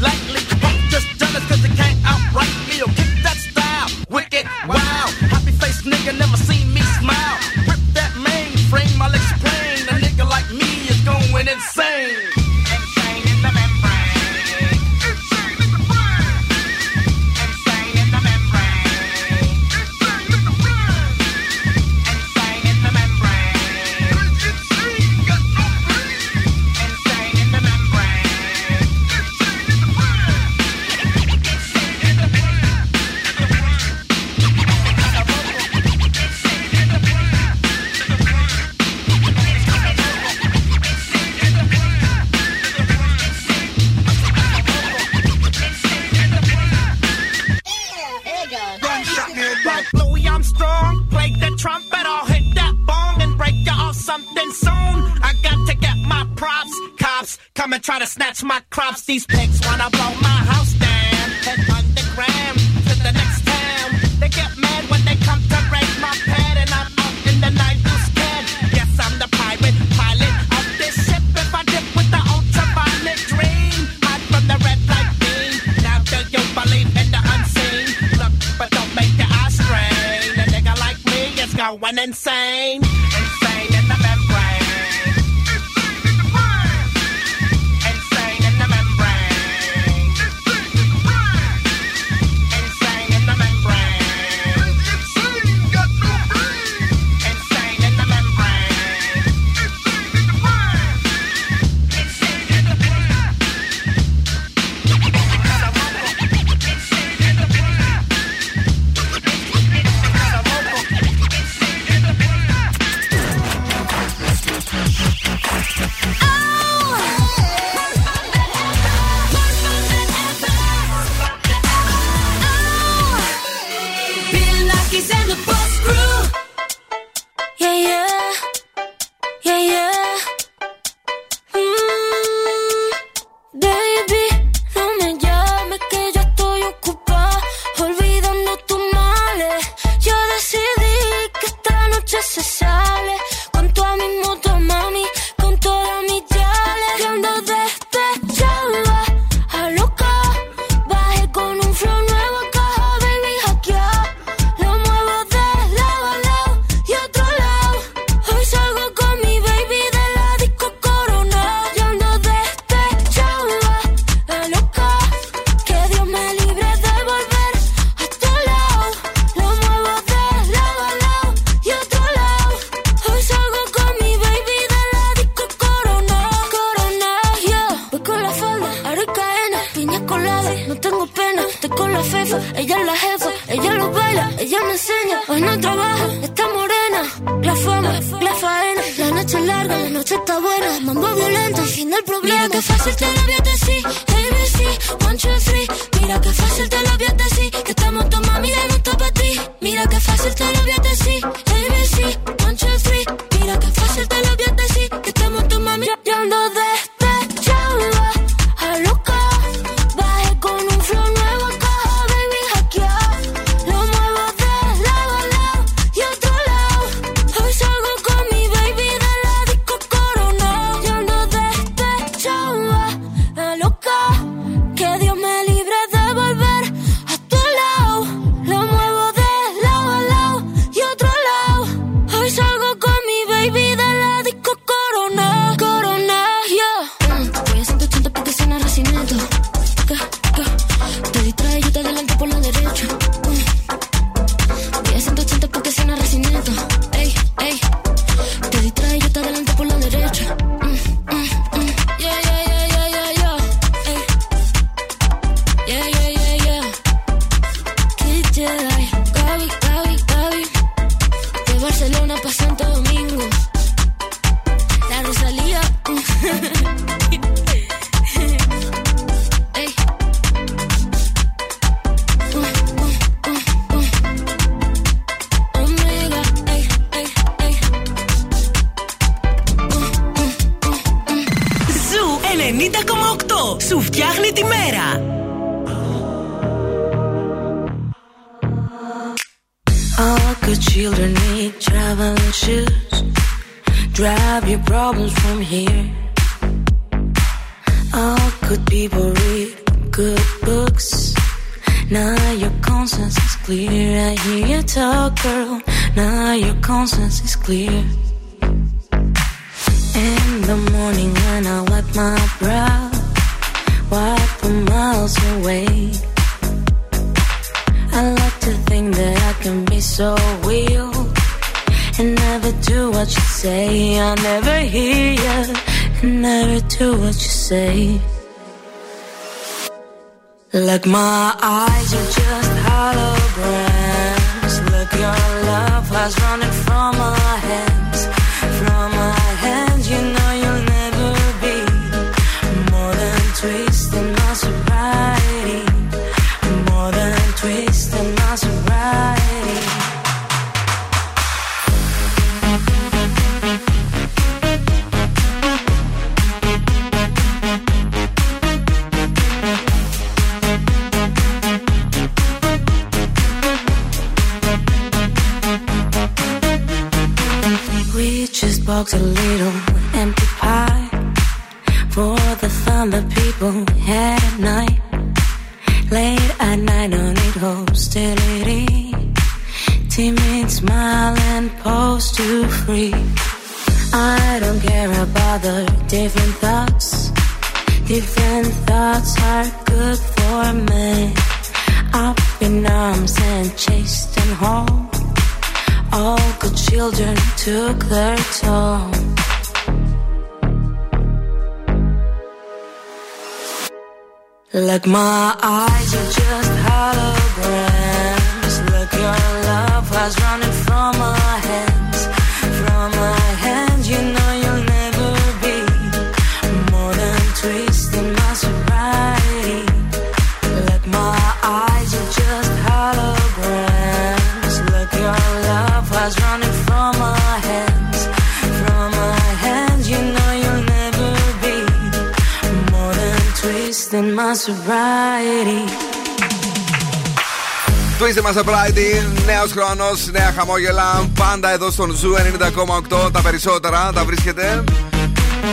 [439.43, 441.09] νέος χρόνος, νέα χαμόγελα.
[441.19, 444.63] Πάντα εδώ στον Zoo 90,8 τα περισσότερα τα βρίσκετε.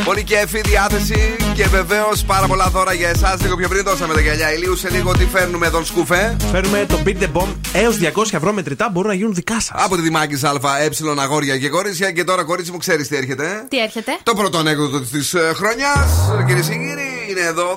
[0.05, 3.41] Πολύ κέφι, διάθεση και βεβαίως πάρα πολλά δώρα για εσάς.
[3.43, 4.77] Λίγο πιο πριν δώσαμε τα γυαλιά ηλίου.
[4.77, 6.37] Σε λίγο τι φέρνουμε εδώ, Σκούφε.
[6.51, 9.71] Φέρνουμε το Beat the Bomb έως 200 ευρώ μετρητά μπορούν να γίνουν δικά σας.
[9.85, 10.89] Από τη Δημάκης ΑΕ,
[11.19, 12.13] αγόρια και κορίτσια.
[12.13, 13.67] Και τώρα, κορίτσι μου, ξέρεις τι έρχεται.
[13.69, 17.71] Τι έρχεται; Το πρώτο ανέκδοτο της ε, χρονιάς, κυρίες και κύριοι έγινε εδώ.
[17.71, 17.77] Ο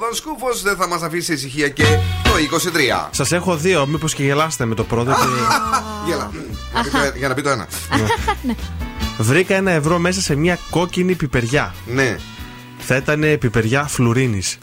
[0.64, 1.84] δεν θα μας αφήσει ησυχία και
[2.24, 2.32] το
[3.06, 3.08] 23.
[3.12, 5.12] Σας έχω δύο, μήπως και γελάστε με το πρώτο.
[6.08, 6.32] Γελά.
[7.18, 7.68] Για να πει το ένα.
[8.42, 8.56] Ναι.
[9.30, 11.74] Βρήκα ένα ευρώ μέσα σε μια κόκκινη πιπεριά.
[11.86, 12.18] Ναι.
[12.78, 14.58] Θα ήταν πιπεριά φλουρίνης.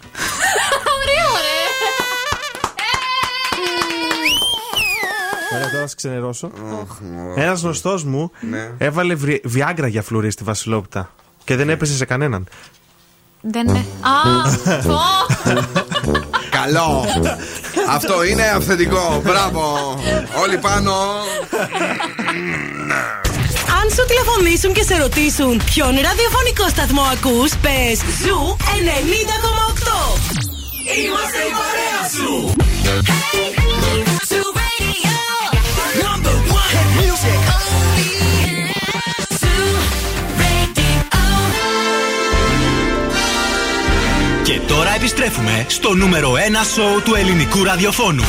[5.55, 6.51] Ωραία, τώρα θα ξενερώσω.
[7.37, 8.71] Ένας γνωστός μου ναι.
[8.79, 11.11] έβαλε βιάγκρα για φλουρί στη βασιλόπουτα
[11.45, 11.73] και δεν ναι.
[11.73, 12.47] έπεσε σε κανέναν.
[13.41, 13.87] Δεν είναι.
[14.01, 14.11] Α!
[16.51, 17.05] Καλό!
[17.89, 19.21] Αυτό είναι αυθεντικό.
[19.25, 19.95] Μπράβο!
[20.43, 20.93] Όλοι πάνω!
[23.83, 28.67] Αν σου τηλεφωνήσουν και σε ρωτήσουν ποιον ραδιοφωνικό σταθμό ακούς, πες Zoo 90,8!
[31.05, 32.53] Είμαστε η παρέα σου!
[33.33, 33.49] Hey,
[34.31, 35.19] Zoo Radio,
[36.05, 38.20] number one, music only.
[45.01, 46.37] Επιστρέφουμε στο νούμερο 1
[46.75, 48.25] σοου του ελληνικού ραδιοφώνου.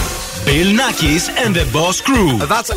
[0.45, 2.47] Bill Nackis and the Boss Crew.
[2.47, 2.69] That's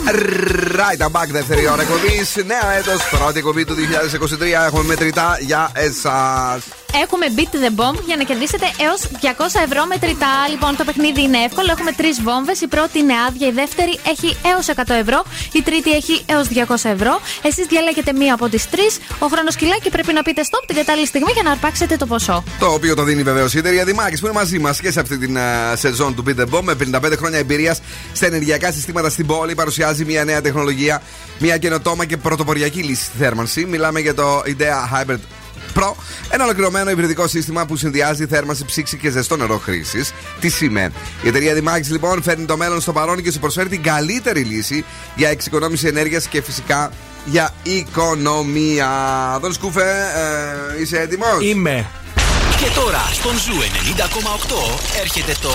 [0.82, 1.28] right, I'm back.
[1.30, 2.34] Δεύτερη ώρα εκπομπής.
[2.47, 4.64] Νέο έτος, πρώτη εκπομπή του 2023.
[4.66, 6.84] Έχουμε μετρητά για εσάς.
[7.03, 10.32] Έχουμε beat the bomb για να κερδίσετε έως 200 ευρώ μετρητά.
[10.51, 11.68] Λοιπόν, το παιχνίδι είναι εύκολο.
[11.70, 12.61] Έχουμε τρεις βόμβες.
[12.61, 16.90] Η πρώτη είναι άδεια, η δεύτερη έχει έως 100 ευρώ, η τρίτη έχει έως 200
[16.97, 17.20] ευρώ.
[17.42, 18.92] Εσείς διαλέγετε μία από τις τρεις.
[19.18, 22.07] Ο χρόνος κυλάει και πρέπει να πείτε stop την κατάλληλη στιγμή για να αρπάξετε το
[22.07, 22.45] ποσό.
[22.59, 25.18] Το οποίο το δίνει βεβαίως η εταιρεία Δημάκης που είναι μαζί μας και σε αυτή
[25.18, 25.40] την uh,
[25.76, 27.80] σεζόν του Beat the Bomb με 55 χρόνια εμπειρίας
[28.12, 29.55] στα ενεργειακά συστήματα στην πόλη.
[29.55, 31.03] Παρουσιάζει μια νέα τεχνολογία,
[31.38, 33.64] μια καινοτόμα και πρωτοποριακή λύση στη θέρμανση.
[33.64, 35.20] Μιλάμε για το IDEA Hybrid
[35.75, 35.93] Pro,
[36.31, 40.12] ένα ολοκληρωμένο υβριδικό σύστημα που συνδυάζει θέρμανση, ψήξη και ζεστό νερό χρήσης.
[40.41, 43.83] Τι σημαίνει; Η εταιρεία Dimax λοιπόν φέρνει το μέλλον στο παρόν και σου προσφέρει την
[43.83, 46.91] καλύτερη λύση για εξοικονόμηση ενέργειας και φυσικά
[47.25, 48.89] για οικονομία.
[49.41, 49.91] Δον Σκούφε,
[50.77, 51.87] ε, είσαι έτοιμος; Είμαι.
[52.59, 55.53] Και τώρα στον Zoo 90,8 έρχεται το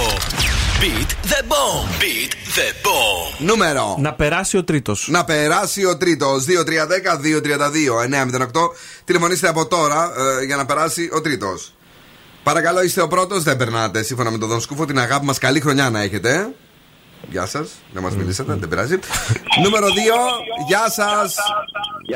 [0.82, 1.86] Beat the Bomb.
[2.02, 3.28] Beat the Bomb.
[3.38, 3.96] Νούμερο.
[4.00, 5.08] Να περάσει ο τρίτος.
[5.12, 6.46] Να περάσει ο τρίτος.
[6.46, 8.72] 2-3-10-2-32-908.
[9.06, 10.12] Τηλεφωνήστε από τώρα
[10.42, 11.74] ε, για να περάσει ο τρίτος.
[12.44, 13.44] Παρακαλώ, είστε ο πρώτος.
[13.44, 14.86] Δεν περνάτε σύμφωνα με τον Δον Σκούφο.
[14.86, 16.48] Την αγάπη μας, καλή χρονιά να έχετε.
[17.30, 17.70] Γεια σας.
[17.94, 19.00] Δεν μας μιλήσατε, δεν πειράζει.
[19.64, 19.92] Νούμερο 2.
[20.68, 21.36] Γεια σας.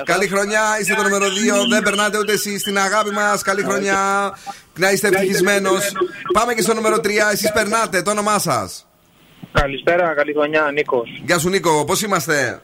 [0.03, 0.61] Καλή χρονιά.
[0.81, 1.67] Είστε το νούμερο 2.
[1.69, 3.41] Δεν περνάτε ούτε εσείς την αγάπη μας.
[3.41, 4.33] Καλή χρονιά.
[4.75, 5.91] Να είστε ευτυχισμένος.
[6.33, 7.29] Πάμε και στο νούμερο 3.
[7.31, 8.01] Εσείς περνάτε.
[8.01, 8.87] Το όνομά σας.
[9.51, 11.21] Καλησπέρα, καλή χρονιά, Νίκος.
[11.25, 12.61] Γεια σου Νίκο, πώς είμαστε;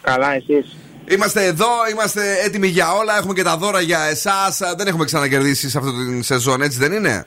[0.00, 0.76] Καλά, εσείς.
[1.08, 3.16] Είμαστε εδώ, είμαστε έτοιμοι για όλα.
[3.16, 4.60] Έχουμε και τα δώρα για εσάς.
[4.76, 7.26] Δεν έχουμε ξανακερδίσει σε αυτή την σεζόν, έτσι δεν είναι;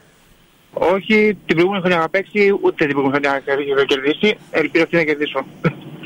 [0.74, 3.44] Όχι, την προηγούμενη χρονιά να παίξει, ούτε την προηγούμενη χρονιά
[3.76, 4.38] να κερδίσει.
[4.52, 5.46] Ελπίζω αυτή να κερδίσω.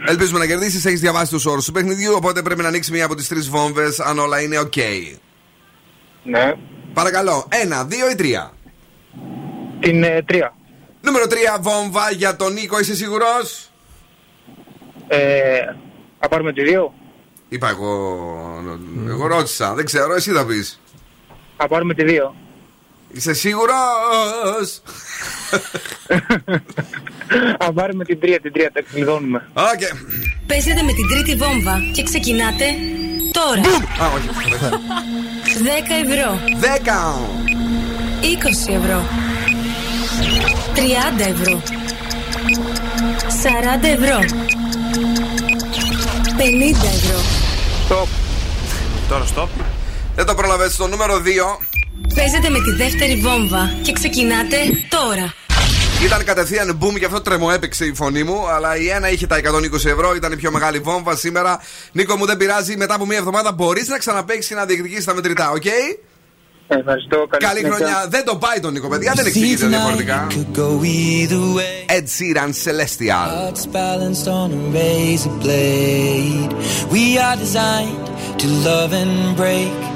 [0.07, 0.86] Ελπίζουμε να κερδίσεις.
[0.86, 3.99] Έχεις διαβάσει τους όρους του παιχνιδιού, οπότε πρέπει να ανοίξει μία από τις τρεις βόμβες
[3.99, 4.80] αν όλα είναι OK.
[6.24, 6.53] Ναι.
[6.93, 8.51] Παρακαλώ, ένα, δύο ή τρία;
[9.80, 10.53] Την ε, τρία.
[11.01, 13.72] Νούμερο 3 βόμβα για τον Νίκο, είσαι σίγουρος;
[15.07, 15.59] Ε,
[16.20, 16.93] θα πάρουμε τη δύο.
[17.49, 18.20] Είπα εγώ.
[19.07, 20.82] Εγώ ρώτησα, δεν ξέρω, εσύ θα πεις.
[21.57, 22.36] Θα πάρουμε τη δύο.
[23.12, 24.82] Είσαι σίγουρος;
[27.60, 29.47] Θα πάρουμε την τρία, την τρία, τα κλειδώνουμε.
[29.53, 29.97] Okay.
[30.47, 32.66] Παίζετε με την τρίτη βόμβα και ξεκινάτε
[33.32, 33.62] τώρα.
[34.01, 34.30] Α, όχι.
[35.64, 36.39] 10 ευρώ.
[36.62, 37.20] 10.
[38.22, 39.03] 20 ευρώ.
[40.76, 41.62] 30 ευρώ.
[43.43, 44.20] 40 ευρώ.
[46.38, 47.20] 50 ευρώ.
[47.89, 48.08] Stop.
[49.10, 49.47] Τώρα stop.
[50.16, 51.66] Δεν το πρόλαβε στο νούμερο 2.
[52.16, 54.57] Παίζετε με τη δεύτερη βόμβα και ξεκινάτε
[54.89, 55.34] τώρα.
[56.05, 58.47] Ήταν κατευθείαν boom, γι' αυτό τρεμοέπαιξε η φωνή μου.
[58.47, 61.59] Αλλά η ένα είχε τα 120 ευρώ, ήταν η πιο μεγάλη βόμβα σήμερα.
[61.91, 62.78] Νίκο μου, δεν πειράζει.
[62.78, 65.63] Μετά από μία εβδομάδα μπορείς να ξαναπαίξει και να διεκδικήσεις τα μετρητά, οκ;
[66.68, 67.76] Ευχαριστώ, καλή, Καλή συνέχεια.
[67.86, 68.07] χρονιά.
[68.09, 70.28] Δεν τον πάει τον Νίκο, παιδιά, δεν εξηγείται διαφορετικά.
[71.88, 73.28] Ed Sheeran Celestial.
[73.39, 76.51] Hearts balanced on a razor blade.
[76.95, 78.05] We are designed
[78.41, 79.76] to love and break,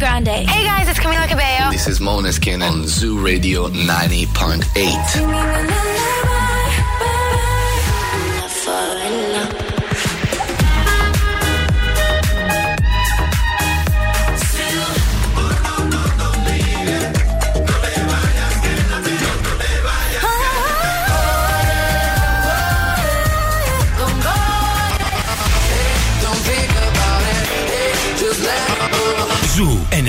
[0.00, 0.28] Grande.
[0.28, 1.70] Hey guys, it's Camila Cabello.
[1.70, 6.29] This is Moneskin on Zoo Radio 90.8.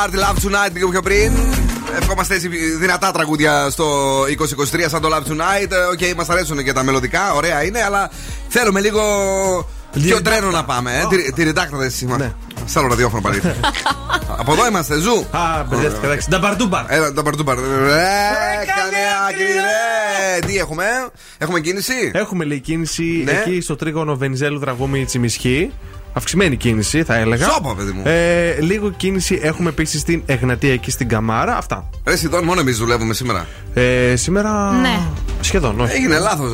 [0.00, 1.32] Heart, Love Tonight, λίγο πιο πριν.
[2.00, 2.48] Ευχόμαστε έτσι
[2.78, 4.26] δυνατά τραγούδια στο 2023
[4.86, 5.70] σαν το Love Tonight.
[5.70, 8.10] Ε, Οκ, μας αρέσουν και τα μελλοντικά, ωραία είναι, αλλά
[8.48, 9.02] θέλουμε λίγο
[10.02, 10.98] πιο τρένο να πάμε.
[10.98, 11.16] Ε.
[11.16, 12.34] Τη, τη ρητάκτα εσύ μα.
[12.66, 13.40] Σ' άλλο ραδιόφωνο πάλι.
[14.40, 15.24] Από εδώ είμαστε, ζου.
[15.30, 16.28] Α, μπερδεύτηκα, εντάξει.
[16.30, 16.84] Νταμπαρντούμπαρ.
[16.88, 17.58] Έλα, νταμπαρντούμπαρ.
[17.58, 17.64] Ρε,
[18.66, 20.46] κανεάκι, ρε.
[20.46, 20.84] Τι έχουμε,
[21.38, 23.30] έχουμε κίνηση; Έχουμε λέει κίνηση Ναι.
[23.32, 25.70] εκεί στο τρίγωνο Βενιζέλου Δραγούμη Τσιμισχή.
[26.12, 27.48] Αυξημένη κίνηση, θα έλεγα.
[27.50, 28.02] Σώπα, παιδί μου.
[28.04, 31.56] Ε, λίγο κίνηση έχουμε επίση στην Εγνατία εκεί στην Καμάρα.
[31.56, 31.88] Αυτά.
[32.04, 33.46] Ρε, σχεδόν μόνο εμείς δουλεύουμε σήμερα.
[33.74, 34.72] Ε, σήμερα.
[34.72, 35.00] Ναι.
[35.40, 35.92] Σχεδόν, όχι.
[35.96, 36.52] Έγινε λάθος.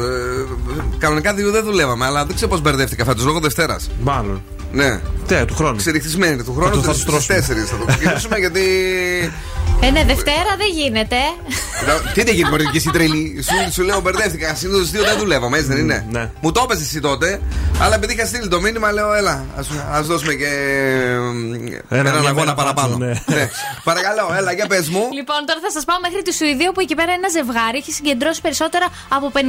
[0.99, 3.91] κανονικά δύο δεν δουλεύαμε, αλλά δεν ξέρω πώς μπερδεύτηκα φέτος λόγω Δευτέρας.
[4.03, 4.43] Μάλλον.
[4.73, 5.01] Ναι.
[5.27, 5.77] Τε, του χρόνου.
[5.77, 6.71] Ξεριχτισμένη του Θα χρόνου.
[6.75, 7.39] το- θα το Στι στρώσουμε.
[7.39, 8.63] 4 θα το ξεκινήσουμε γιατί.
[9.81, 11.17] Ε, ναι, Δευτέρα δεν γίνεται.
[12.15, 13.43] Τι δεν γίνει, Μωρή, και εσύ τρελή.
[13.43, 14.55] Σου, σου λέω μπερδεύτηκα.
[14.55, 16.31] Συνήθως δύο δεν δουλεύαμε, έτσι δεν είναι; ναι.
[16.41, 17.41] Μου το έπεσε εσύ τότε,
[17.81, 19.45] αλλά επειδή είχα στείλει το μήνυμα, λέω έλα,
[19.93, 20.45] ας δώσουμε και
[21.89, 22.89] ε, έναν μια αγώνα μέρα παραπάνω.
[22.99, 23.23] πάνω, ναι.
[23.37, 23.49] Ναι.
[23.85, 25.03] Παρακαλώ, έλα, για πες μου.
[25.13, 28.41] Λοιπόν, τώρα θα σας πάω μέχρι τη Σουηδία που εκεί πέρα ένα ζευγάρι έχει συγκεντρώσει
[28.41, 29.41] περισσότερα από 58.000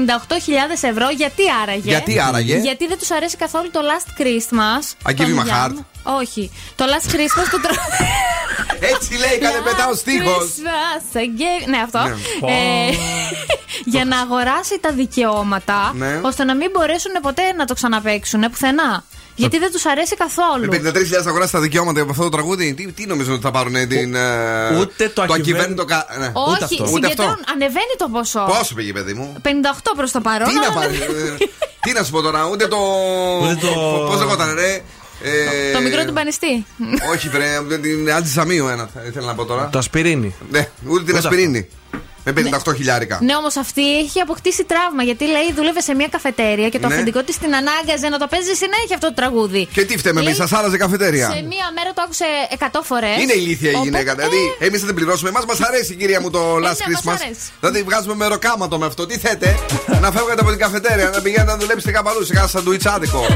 [0.91, 1.07] ευρώ.
[1.21, 5.25] Γιατί άραγε; Γιατί άραγε; Γιατί δεν τους αρέσει καθόλου το Last Christmas; I give των
[5.27, 5.65] you my Young.
[5.71, 5.83] heart.
[6.21, 6.51] Όχι.
[6.75, 7.73] Το Last Christmas το τρο...
[8.79, 10.43] Έτσι λέει, κάνε μετά ο στίχος.
[10.57, 11.99] Christmas, I gave- Ναι, αυτό.
[11.99, 12.51] Ναι.
[12.51, 12.93] Ε,
[13.93, 16.19] για να αγοράσει τα δικαιώματα, Ναι.
[16.23, 19.03] ώστε να μην μπορέσουν ποτέ να το ξαναπέξουν πουθενά.
[19.35, 20.65] Γιατί δεν τους αρέσει καθόλου.
[20.69, 22.73] Με 53.000 θα αγοράσει τα δικαιώματα από αυτό το τραγούδι.
[22.73, 24.15] Τι, τι νομίζω ότι θα πάρουν την.
[24.15, 25.85] ε, Ούτε το ακυβέρνητο.
[25.85, 26.31] κα- ναι.
[26.33, 26.85] Όχι, Ούτε αυτό.
[26.87, 28.45] συγκεντρώνουν, ανεβαίνει το ποσό.
[28.57, 29.49] Πόσο πήγε, παιδί μου; 58
[29.95, 30.47] προς το παρόν.
[30.47, 30.95] Τι να αλλά πάρει.
[30.95, 31.45] δεν- ε,
[31.81, 32.77] Τι να σου πω τώρα, ούτε το.
[33.41, 34.81] Ούτε το- Πώς λεγόταν, ρε;
[35.23, 36.65] Ε, Το μικρό του πανιστή.
[37.13, 39.69] Όχι, βρε, με την αντισαμίου ένα θα ήθελα να πω τώρα.
[39.71, 40.35] Το ασπιρίνι.
[40.51, 41.67] Ναι, ούτε την Ούτε ασπιρίνη.
[42.29, 42.33] Με
[42.65, 43.19] 58 χιλιάρικα.
[43.21, 46.93] Ναι, όμως αυτή έχει αποκτήσει τραύμα γιατί λέει δούλευε σε μια καφετέρια και το Ναι.
[46.93, 49.67] αφεντικό της την ανάγκαζε να το παίζει συνέχεια αυτό το τραγούδι.
[49.73, 51.25] Και τι φταίμε εμείς, Λέει, σας άραζε καφετέρια.
[51.29, 52.25] Σε μία μέρα το άκουσε
[52.59, 53.17] 100 φορές.
[53.21, 54.15] Είναι ηλίθια η γυναίκα.
[54.15, 55.29] Δηλαδή, εμείς θα την πληρώσουμε.
[55.29, 57.17] Εμάς μας αρέσει, κυρία μου, το Last ναι, μας Christmas.
[57.23, 57.45] αρέσει.
[57.59, 59.05] Δηλαδή, βγάζουμε μεροκάματο με αυτό.
[59.05, 59.55] Τι θέτε,
[60.01, 63.21] να φεύγατε από την καφετέρια, να πηγαίνετε να δουλέψετε κάπου αλλού σε κάνα σαντουιτσάδικο.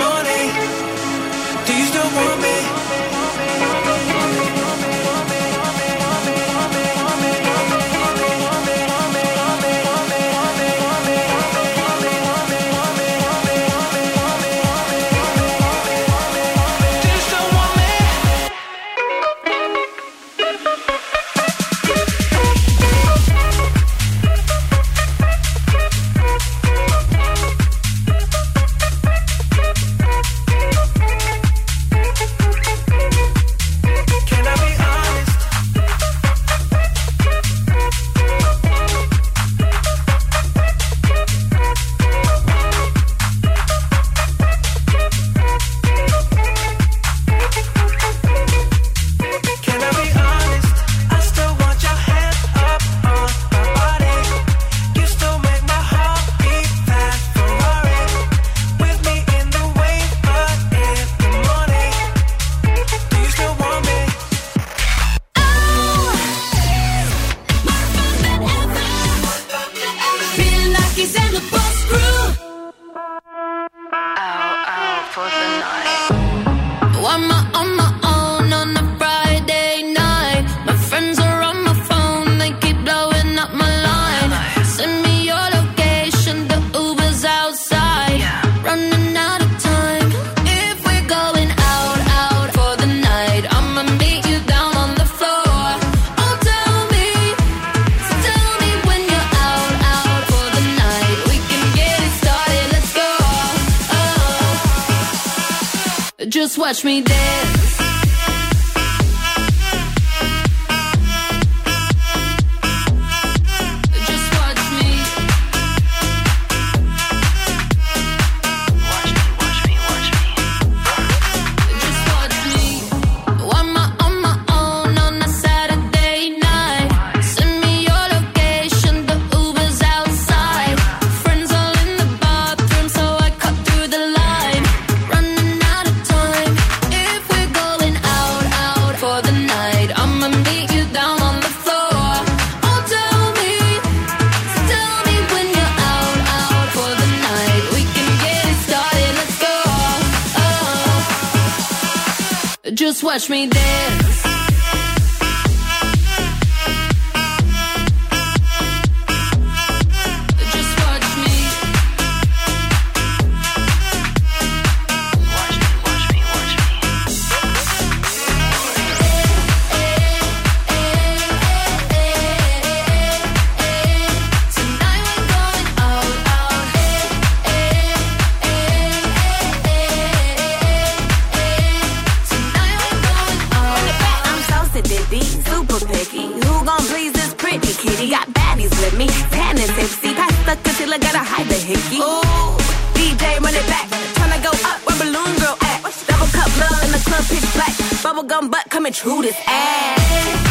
[190.91, 192.01] dealer gotta hide the hickey.
[192.01, 192.57] Ooh,
[192.93, 193.87] DJ run it back.
[194.15, 195.81] Tryna go up where balloon girl at.
[196.07, 197.73] Double cup love in the club pitch black.
[198.03, 200.50] Bubblegum butt coming true this ass.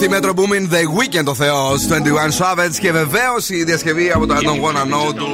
[0.00, 1.94] Metro Boomin The Weeknd ο Θεός 21
[2.38, 5.26] Savage και βεβαίως η διασκευή από το I don't wanna know του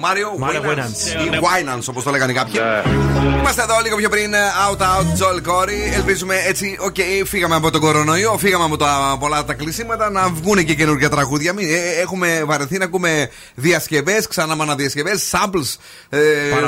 [0.00, 2.54] Mario Winans ή Winans όπως το λέγανε κάποιοι.
[2.54, 2.92] Ναι.
[3.38, 4.32] Είμαστε εδώ λίγο πιο πριν
[4.68, 5.94] out out Joel Corry.
[5.94, 6.96] Ελπίζουμε έτσι, οκ,
[7.26, 11.54] φύγαμε από τον κορονοϊό, φύγαμε από τα πολλά τα κλεισίματα να βγουν και καινούργια τραγούδια.
[11.58, 15.76] Ε, ε, έχουμε βαρεθεί να ακούμε διασκευές, ξανά διασκευές, samples
[16.08, 16.20] ε,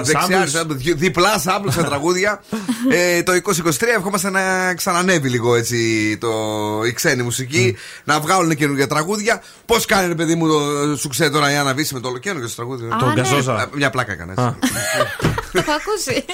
[0.02, 2.42] δεξιά, διπλά samples σε τραγούδια.
[3.24, 5.76] το 2023 ευχόμαστε να ξανανεύει λίγο έτσι
[6.20, 6.28] το
[7.04, 8.00] ξένη μουσική, mm.
[8.04, 9.42] να βγάλουν καινούργια τραγούδια.
[9.66, 12.56] Πώς κάνει, ρε παιδί μου, το σουξέ τώρα η Άννα Βύση με το ολοκένουργιο στο
[12.56, 12.88] τραγούδι.
[12.98, 13.14] Τον ναι.
[13.14, 13.62] Καζόζα.
[13.62, 14.56] Ε, μια πλάκα κανένα.
[15.52, 16.24] Το έχω ακούσει.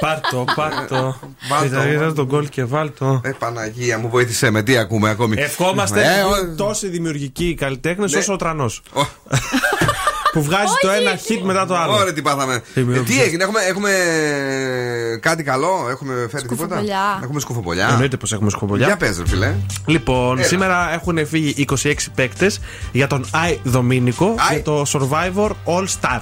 [0.00, 1.20] Πάρτο, πάρτο.
[1.48, 2.12] Βάλτο.
[2.12, 3.20] τον κόλ και βάλτο.
[3.24, 8.18] Ε, Παναγία μου, βοήθησε με τι ακούμε ακόμη; Ευχόμαστε ε, τόσοι δημιουργικοί καλλιτέχνες ναι.
[8.18, 8.82] όσο ο Τρανός.
[10.32, 11.92] που βγάζει το ένα hit μετά το άλλο.
[11.92, 12.62] Ωραία, τι πάθαμε.
[12.74, 13.90] Ε, τι έγινε, έχουμε, έχουμε
[15.20, 17.20] κάτι καλό, έχουμε φέρει τίποτα; Σκουφοπολιά.
[17.22, 17.88] Έχουμε σκουφοπολιά.
[17.90, 18.86] Εννοείται πως έχουμε σκοπολιά.
[18.86, 19.54] Για πες, ρε φιλέ.
[19.86, 20.46] Λοιπόν, Έλα.
[20.46, 22.60] σήμερα έχουν φύγει 26 παίκτες
[22.92, 26.20] για τον Άι Δομήνικο για το Survivor All Star.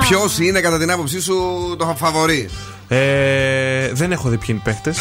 [0.00, 1.34] Ποιος είναι κατά την άποψή σου
[1.78, 2.50] το φαβορή;
[2.88, 4.98] Ε, δεν έχω δει ποιοι είναι οι παίκτες.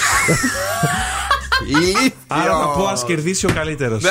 [2.28, 4.04] Άρα θα πω ας κερδίσει ο καλύτερος.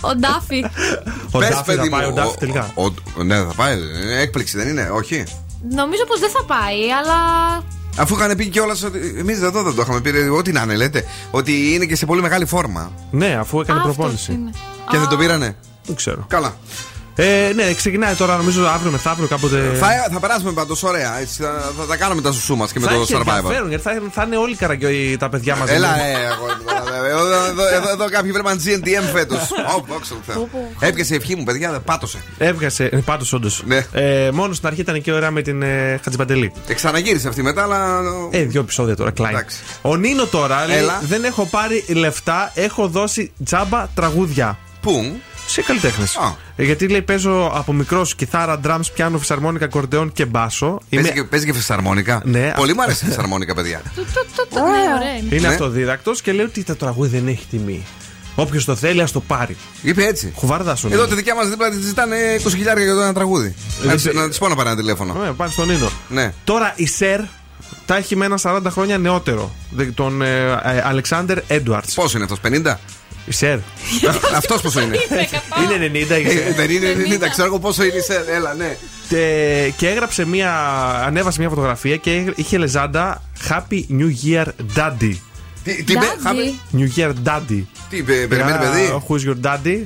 [0.00, 0.64] Ο Ντάφι.
[1.34, 2.70] Ο Πες, Ντάφι παιδί θα πάει, μου, ο Ντάφι ο- τελικά.
[2.74, 3.76] ο- Ναι, θα πάει.
[3.76, 5.24] Είναι Έκπληξη δεν είναι, όχι.
[5.74, 7.16] Νομίζω πως δεν θα πάει, αλλά.
[7.96, 9.14] Αφού είχαν πει κιόλα ότι.
[9.18, 10.10] Εμείς εδώ δεν το είχαμε πει.
[10.10, 11.04] Ό,τι να είναι, λέτε.
[11.30, 12.92] Ότι είναι και σε πολύ μεγάλη φόρμα.
[13.10, 14.32] Ναι, αφού έκανε Α, αυτός προπόνηση.
[14.32, 14.50] είναι.
[14.90, 15.56] Και δεν το πήρανε.
[15.86, 16.24] Δεν ξέρω.
[16.28, 16.56] Καλά.
[17.20, 19.72] Ε, ναι, ξεκινάει τώρα νομίζω αύριο μεθαύριο κάποτε.
[19.74, 21.20] Θα, θα περάσουμε πάντως ωραία.
[21.20, 23.36] Έτσι, θα, θα τα κάνουμε τα σουσού μας και με θα το έχει survivor.
[23.36, 25.72] ενδιαφέρον γιατί θα, θα είναι όλοι οι καραγκιόοι τα παιδιά μαζί.
[25.72, 29.50] Έλα, ε, αγόρι μου, τώρα, ε, εδώ, εδώ, εδώ, εδώ κάποιοι βρέμαν GNTM φέτος.
[29.76, 30.48] Ω, δόξα τω Θεώ.
[30.80, 32.18] Έπιασε η ευχή μου, παιδιά, δεν πάτωσε.
[32.38, 33.62] Έβγασε, ε, πάντω όντως.
[33.66, 33.86] Ναι.
[33.92, 36.52] Ε, μόνος στην αρχή ήταν και ωραία με την ε, Χατζιπαντελή.
[36.66, 38.00] Ε, ξαναγύρισε αυτή μετά, αλλά.
[38.30, 39.34] Ε, δύο επεισόδια τώρα, κλάιν.
[39.34, 39.58] Εντάξει.
[39.82, 41.00] Ο Νίνο τώρα λέει: Έλα.
[41.02, 44.58] Δεν έχω πάρει λεφτά, έχω δώσει τζάμπα τραγούδια.
[44.80, 45.20] Πού;
[45.50, 46.18] Σε καλλιτέχνες.
[46.56, 50.80] γιατί λέει: Παίζω από μικρός κιθάρα, drums, πιάνο, φυσαρμόνικα, κορντεόν και μπάσο.
[50.90, 52.22] Παίζει και, παίζει και φυσαρμόνικα.
[52.24, 52.52] Ναι.
[52.56, 53.82] Πολύ μου αρέσει η φυσαρμόνικα, παιδιά.
[54.54, 54.60] Ναι,
[54.96, 55.34] ωραία είναι.
[55.34, 55.54] Είναι Ναι.
[55.54, 57.86] αυτοδίδακτος και λέει ότι το τραγούδι δεν έχει τιμή.
[58.34, 59.56] Όποιος το θέλει, ας το πάρει.
[59.82, 60.32] Είπε έτσι.
[60.36, 60.88] Χουβάρδα σου.
[60.92, 63.54] Εδώ τη δικιά μας δίπλα της ζητάνε 20 χιλιάρια για το ένα τραγούδι.
[63.80, 65.14] Δεν Να, θε- να τη πω να πάρει ένα τηλέφωνο.
[65.14, 65.90] Ναι, πάνε στον Νίνο.
[66.08, 66.32] Ναι.
[66.44, 67.20] Τώρα η Σερ
[67.86, 69.54] τα έχει με ένα 40 χρόνια νεότερο.
[69.70, 71.94] Δε- Τον ε, ε, Αλεξάνδρ Έντουαρτς.
[71.94, 72.74] Πόσο είναι αυτός, 50?
[73.28, 73.58] Η Σερ.
[74.36, 74.96] Αυτός πόσο είναι;
[75.64, 76.54] είναι 90 η Ε, Σερ.
[76.54, 78.28] Δεν είναι 90, ξέρω εγώ πόσο είναι η Σερ.
[78.28, 78.76] Έλα, ναι.
[79.08, 80.52] Και, και έγραψε μία.
[81.06, 84.44] Ανέβασε μία φωτογραφία και είχε λεζάντα Happy New Year
[84.76, 85.16] Daddy.
[85.64, 86.52] Τι, τι είπε, χάμε.
[86.76, 87.62] New Year Daddy.
[87.90, 89.78] Τι είπε, περιμένει Για παιδί; Who's your daddy;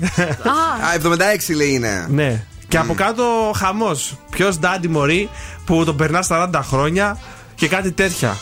[0.49, 1.17] Α,
[1.51, 2.07] 76 λέει είναι.
[2.11, 2.45] ναι.
[2.69, 4.17] Και από κάτω χαμός.
[4.31, 5.29] Ποιος daddy μωρή
[5.65, 7.19] που τον περνάς 40 χρόνια
[7.55, 8.37] και κάτι τέτοια.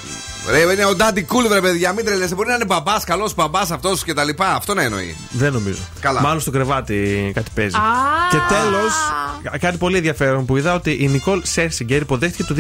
[0.49, 1.93] Ρε, είναι ο Daddy Cool, βρε παιδιά.
[1.93, 2.35] Μην τρελαίνεσαι.
[2.35, 4.55] Μπορεί να είναι μπαμπάς, καλός μπαμπάς αυτός και τα λοιπά.
[4.55, 5.17] Αυτό να εννοεί.
[5.31, 5.81] Δεν νομίζω.
[6.01, 6.21] Καλά.
[6.21, 7.77] Μάλλον στο κρεβάτι κάτι παίζει.
[7.77, 7.81] Α.
[8.31, 8.93] Και τέλος,
[9.61, 12.55] κάτι πολύ ενδιαφέρον που είδα ότι η Νικόλ Σέρσιγκερ υποδέχτηκε το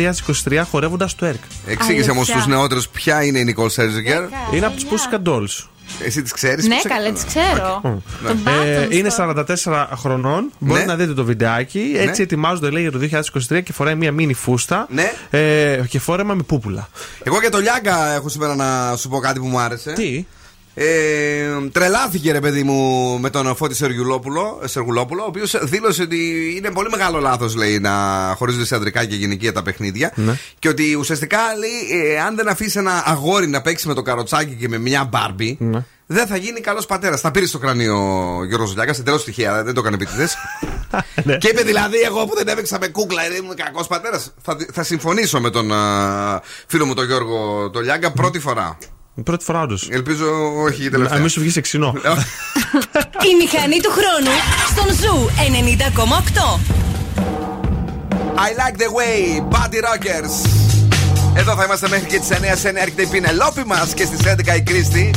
[0.48, 1.42] 2023 χορεύοντας στο ΕΡΚ.
[1.66, 2.34] Εξήγησε όμω Αλήθεια.
[2.40, 4.22] στους νεότερους ποια είναι η Νικόλ Σέρζιγκερ.
[4.54, 5.64] Είναι από τους Pussycat Dolls.
[6.04, 6.66] Εσύ τις ξέρεις.
[6.66, 7.80] Ναι, καλά, τις ξέρω.
[8.26, 9.44] Τον Ε, Buttons είναι τώρα.
[9.62, 10.52] 44 χρονών.
[10.58, 10.92] Μπορείτε Ναι.
[10.92, 11.92] να δείτε το βιντεάκι.
[11.96, 12.22] Έτσι Ναι.
[12.24, 14.86] ετοιμάζονται λέει για το 2023 και φοράει μια μίνι φούστα.
[14.90, 15.12] Ναι.
[15.30, 16.88] Ε, και φόρεμα με πούπουλα.
[17.22, 19.92] Εγώ για το Λιάγκα έχω σήμερα να σου πω κάτι που μου άρεσε.
[19.92, 20.24] Τι;
[20.74, 26.70] Ε, τρελάθηκε ρε παιδί μου με τον Φώτη Σεργουλόπουλο, Σεργουλόπουλο, ο οποίος δήλωσε ότι είναι
[26.70, 27.90] πολύ μεγάλο λάθος λέει να
[28.36, 30.12] χωρίζονται σε αντρικά και γυναικεία τα παιχνίδια.
[30.14, 30.38] Ναι.
[30.58, 34.54] Και ότι ουσιαστικά λέει, ε, αν δεν αφήσει ένα αγόρι να παίξει με το καροτσάκι
[34.60, 35.84] και με μια μπάρμπι, Ναι.
[36.06, 37.20] δεν θα γίνει καλός πατέρας.
[37.20, 37.96] Θα πήρε στο κρανίο
[38.38, 40.28] ο Γιώργος Ζουλιάκας, εντελώ τυχαία, δεν το έκανε επίτηδε.
[41.24, 41.36] Ναι.
[41.36, 44.32] και είπε δηλαδή, εγώ που δεν έπαιξα με κούκλα, δεν ήμουν κακός πατέρας.
[44.42, 48.78] Θα, θα συμφωνήσω με τον α, φίλο μου τον Γιώργο τον Λιάγκα πρώτη φορά.
[49.24, 49.88] Πρώτη φορά όντως.
[49.90, 50.26] Ελπίζω
[50.62, 51.18] όχι η Να τελευταία.
[51.18, 51.94] μην σου βγει ξινό.
[53.30, 54.34] Η μηχανή του χρόνου
[54.70, 55.28] στον Zoo
[55.96, 56.60] 90,8.
[58.36, 60.34] I like the way, Body Rockers.
[61.34, 64.18] Εδώ θα είμαστε μέχρι και τις 9 σε 9 έρχεται η Πηνελόπη μας και στις
[64.24, 65.10] 11 η Κρίστη.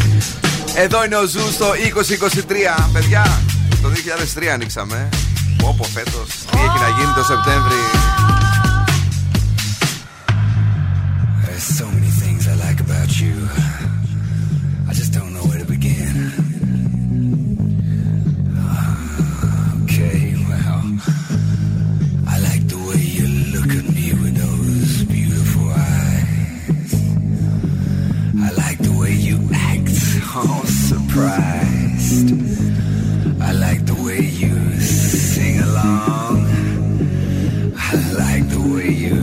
[0.76, 2.90] Εδώ είναι ο Zoo στο 2023.
[2.94, 3.42] Παιδιά,
[3.82, 5.10] το 2003 ανοίξαμε.
[5.64, 7.76] Όπω φέτος, τι έχει να γίνει το Σεπτέμβρη.
[11.46, 13.36] There's so many things I like about you.
[30.36, 32.32] All surprised.
[33.42, 36.48] I like the way you sing along.
[37.78, 39.18] I like the way you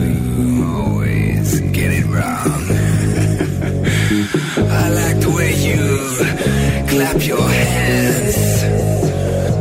[0.76, 2.62] always get it wrong.
[4.82, 5.82] I like the way you
[6.88, 8.38] clap your hands.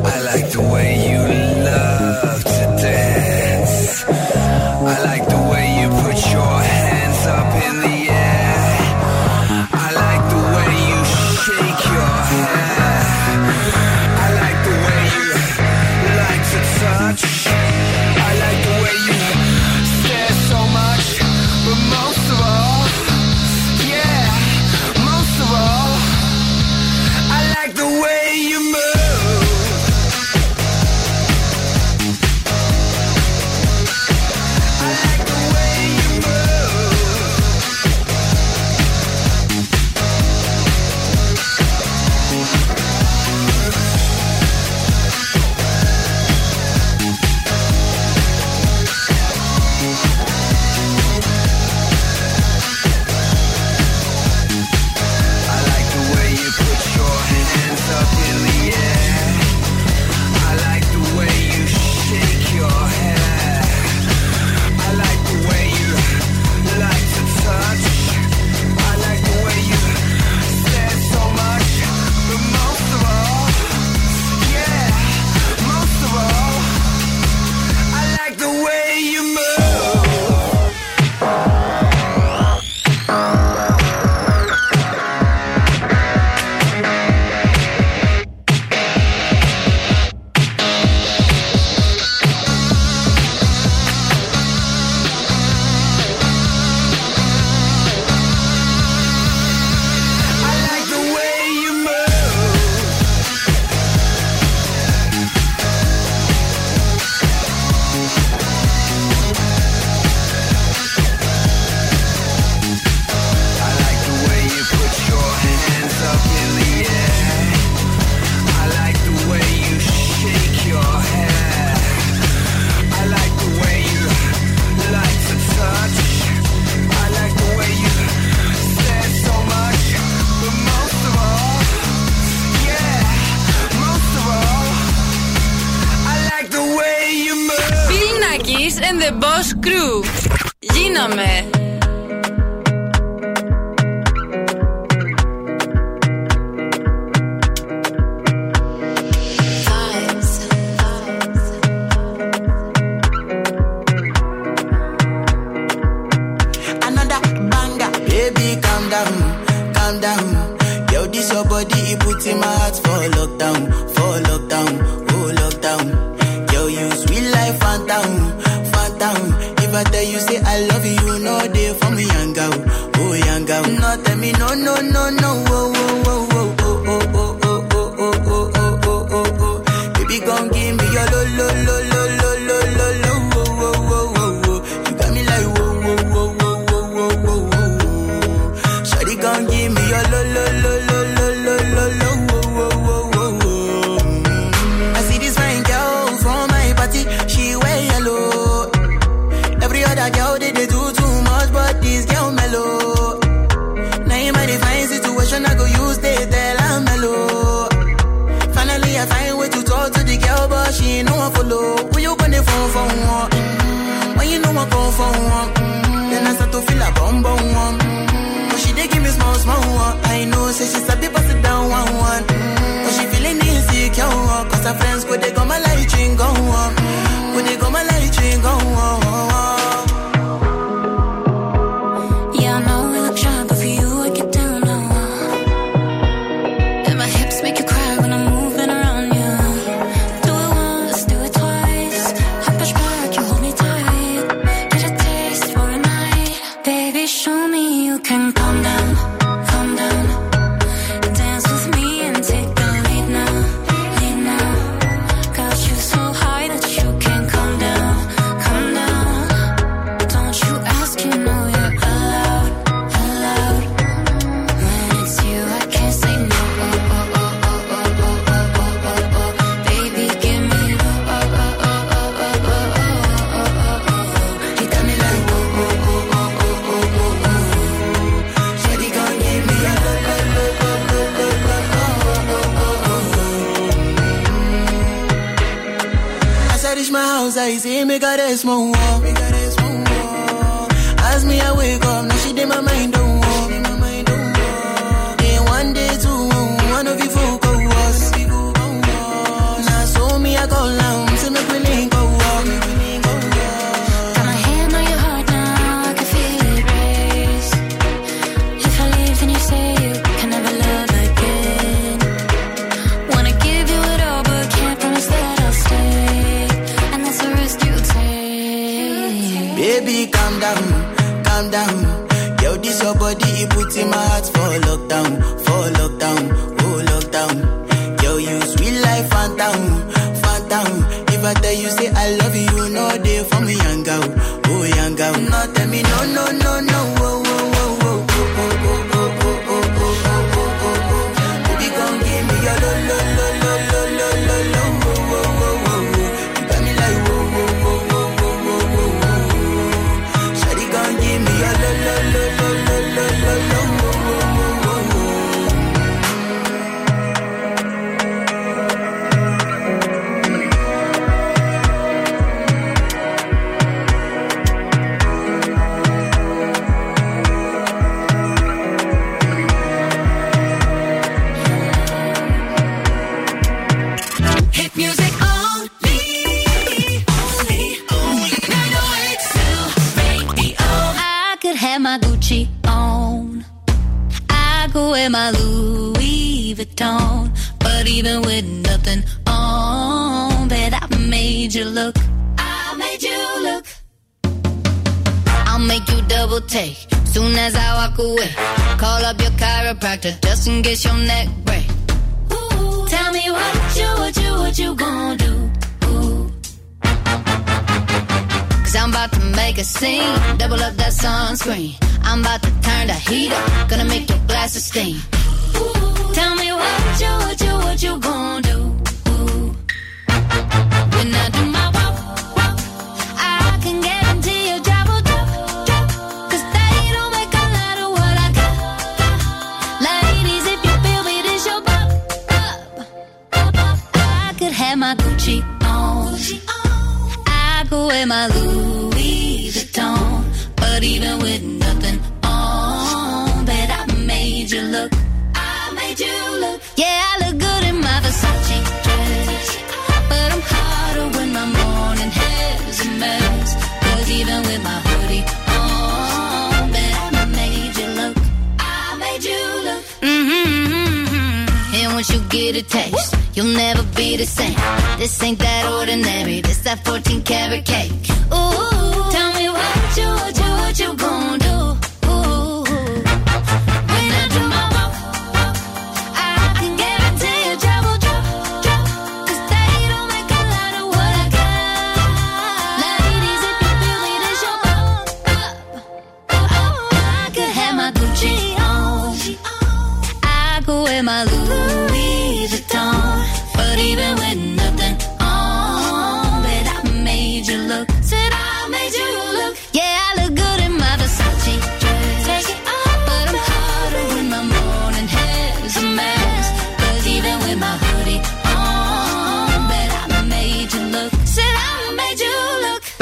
[0.06, 1.19] I like the way you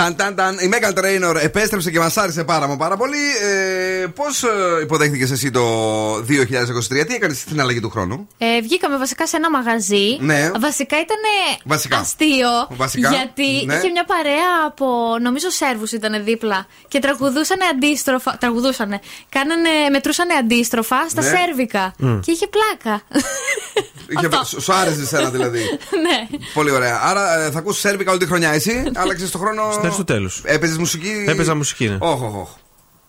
[0.08, 0.58] Ταν, ταν, ταν.
[0.58, 3.18] Η Megan Trainor επέστρεψε και μα άρεσε πάρα μα πάρα πολύ.
[4.02, 4.44] Ε, Πώς
[4.84, 5.62] υποδέχτηκες εσύ το
[6.16, 10.18] 2023, τι έκανες στην αλλαγή του χρόνου; Ε, βγήκαμε βασικά σε ένα μαγαζί.
[10.20, 10.52] Ναι.
[10.60, 11.18] Βασικά ήταν
[11.64, 11.98] Βασικά.
[11.98, 12.50] αστείο.
[12.70, 13.74] Βασικά, Γιατί ναι.
[13.76, 14.86] είχε μια παρέα από,
[15.22, 16.66] νομίζω, Σέρβους ήταν δίπλα.
[16.88, 18.38] Και τραγουδούσαν αντίστροφα.
[18.40, 19.00] Τραγουδούσανε.
[19.30, 21.28] Κάνανε, μετρούσαν αντίστροφα στα Ναι.
[21.28, 21.94] σέρβικα.
[21.98, 22.20] Μμ.
[22.20, 23.02] Και είχε πλάκα.
[24.10, 25.60] Είχε, σου, σου άρεσε εσένα δηλαδή.
[26.06, 26.38] ναι.
[26.54, 27.00] Πολύ ωραία.
[27.04, 28.92] Άρα ε, θα ακούσει σέρβικα όλη τη χρονιά εσύ.
[28.96, 29.64] Άλλαξες το χρόνο.
[29.98, 30.56] Στο τέλος του τέλου.
[30.56, 31.98] Έπαιζες μουσική; Έπαιζα μουσική, ναι.
[32.00, 32.54] Όχι, όχι.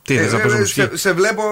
[0.03, 1.43] Τι θες να παίζω μουσική; σε, σε βλέπω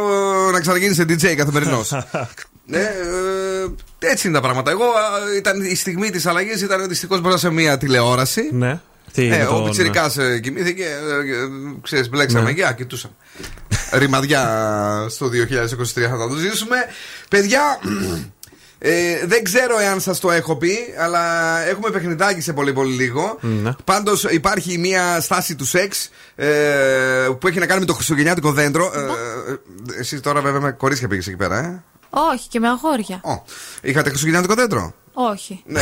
[0.52, 1.84] να ξαναγίνεις σε DJ καθημερινό.
[2.66, 3.66] ναι, ε,
[3.98, 4.70] έτσι είναι τα πράγματα.
[4.70, 8.48] Εγώ α, ήταν, η στιγμή της αλλαγής ήταν δυστυχώς μπροστά σε μία τηλεόραση.
[8.52, 8.80] Ναι.
[9.12, 10.10] Τι Ε, με ο τον- Πιτσυρικά
[10.42, 11.48] κοιμήθηκε, ε, ε,
[11.82, 12.50] ξέρεις, μπλέξαμε Ναι.
[12.50, 13.14] εκεί, α, κοιτούσαμε.
[13.92, 14.42] Ρημαδιά
[15.08, 16.76] στο 2023 θα τα το ζήσουμε.
[17.30, 17.78] Παιδιά,
[18.78, 23.38] ε, δεν ξέρω εάν σας το έχω πει, αλλά έχουμε παιχνιδάκι σε πολύ πολύ λίγο.
[23.40, 23.70] Ναι.
[23.84, 26.46] Πάντως υπάρχει μια στάση του σεξ ε,
[27.38, 28.92] που έχει να κάνει με το χριστουγεννιάτικο δέντρο.
[28.94, 29.00] Ε,
[29.52, 31.82] ε, εσύ τώρα βέβαια με κορίτσια πήγες εκεί πέρα, ε.
[32.32, 33.20] Όχι, και με αγόρια.
[33.24, 33.42] Ω,
[33.82, 35.62] είχατε χριστουγεννιάτικο δέντρο; Όχι.
[35.66, 35.80] Ναι,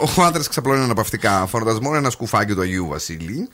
[0.00, 3.48] ο, ο άντρας ξαπλώνει αναπαυτικά φωνάζοντας μόνο ένα σκουφάκι του Αγίου Βασίλη.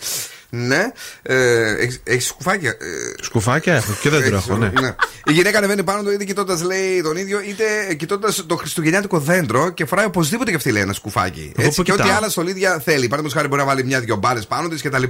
[0.50, 0.92] Ναι.
[1.22, 1.74] Ε,
[2.04, 4.70] έχεις σκουφάκια; Ε, Σκουφάκια έχω και δεν το έχεις, έχω, ναι.
[4.80, 4.94] ναι.
[5.24, 9.70] Η γυναίκα ανεβαίνει πάνω του είτε κοιτώντας λέει τον ίδιο, είτε κοιτώντας το χριστουγεννιάτικο δέντρο
[9.70, 11.52] και φοράει οπωσδήποτε και αυτή λέει ένα σκουφάκι.
[11.56, 12.16] Εγώ Έτσι που και ό,τι κοιτάω.
[12.16, 13.08] άλλα στολίδια θέλει.
[13.08, 15.02] Παραδείγματο χάρη μπορεί να βάλει μια-δυο μπάρε πάνω της κτλ.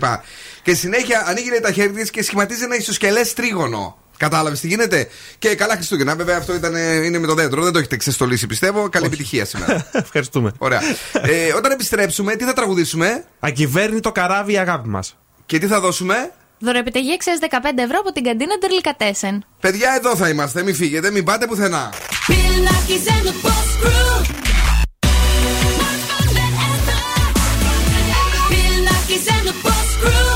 [0.62, 3.96] Και συνέχεια ανοίγει λέει, τα χέρια της και σχηματίζει ένα ισοσκελές τρίγωνο.
[4.18, 5.08] Κατάλαβες τι γίνεται;
[5.38, 6.16] Και καλά Χριστούγεννα.
[6.16, 7.62] Βέβαια αυτό ήταν, ε, είναι με το δέντρο.
[7.62, 8.88] Δεν το έχετε ξεστολίσει πιστεύω.
[8.88, 9.88] Καλή επιτυχία σήμερα.
[9.92, 10.52] Ευχαριστούμε.
[10.58, 10.80] Ωραία.
[11.12, 15.16] ε, όταν επιστρέψουμε, τι θα τραγουδήσουμε; Ακυβέρνητο καράβι η αγάπη μας.
[15.46, 17.46] Και τι θα δώσουμε; Δωρεπιταγή εξές 15
[17.76, 19.44] ευρώ από την καντίνα Ντερλικατέσεν.
[19.60, 20.62] Παιδιά, εδώ θα είμαστε.
[20.62, 21.92] Μην φύγετε, μην πάτε πουθενά.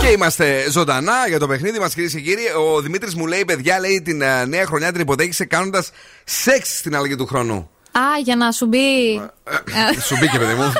[0.03, 2.43] Και είμαστε ζωντανά για το παιχνίδι μας, κυρίες και κύριοι.
[2.75, 5.91] Ο Δημήτρης μου λέει: Παιδιά, λέει την ε, νέα χρονιά την υποδέχεσαι κάνοντας
[6.25, 7.71] σεξ στην αλλαγή του χρόνου.
[7.93, 9.15] Α, για να σου μπει.
[9.15, 10.73] Ε, Σου μπήκε, παιδί μου.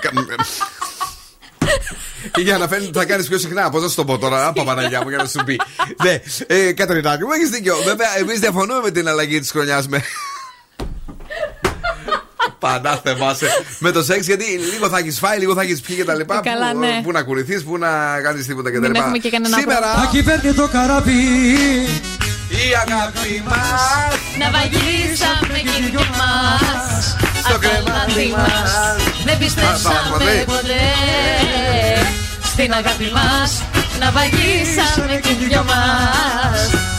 [2.33, 3.71] Και για να φαίνεται ότι θα κάνεις πιο συχνά.
[3.71, 5.61] Πώς να σου το πω τώρα, Α, Παπαναγιά μου, για να σου πει.
[6.03, 7.77] Ναι, ε, Κατρινάκη μου, έχεις δίκιο.
[7.85, 9.89] Βέβαια, εμείς διαφωνούμε με την αλλαγή της χρονιάς
[12.47, 12.55] με.
[12.59, 13.47] Πάντα θυμάσαι
[13.79, 16.41] με το σεξ γιατί λίγο θα έχεις φάει, λίγο θα έχεις πιει και τα λοιπά.
[16.45, 17.01] Καλά, που, ναι.
[17.03, 17.89] που να κουνηθείς, που να
[18.23, 19.03] κάνεις τίποτα και τα Μην λοιπά.
[19.05, 21.23] έχουμε και κανένα Σήμερα Ακυβέρνητο καράβι
[22.49, 23.63] η αγάπη μα
[24.39, 28.71] Να βαγίσαμε και οι δυο μας Στο Απ' τα κρεβάτι λάθη μας.
[28.73, 30.83] μας Δεν Α, πιστέψαμε πάμε, ποτέ
[32.53, 33.63] Στην αγάπη μας
[34.01, 36.92] Να βαγίσαμε και οι δυο μας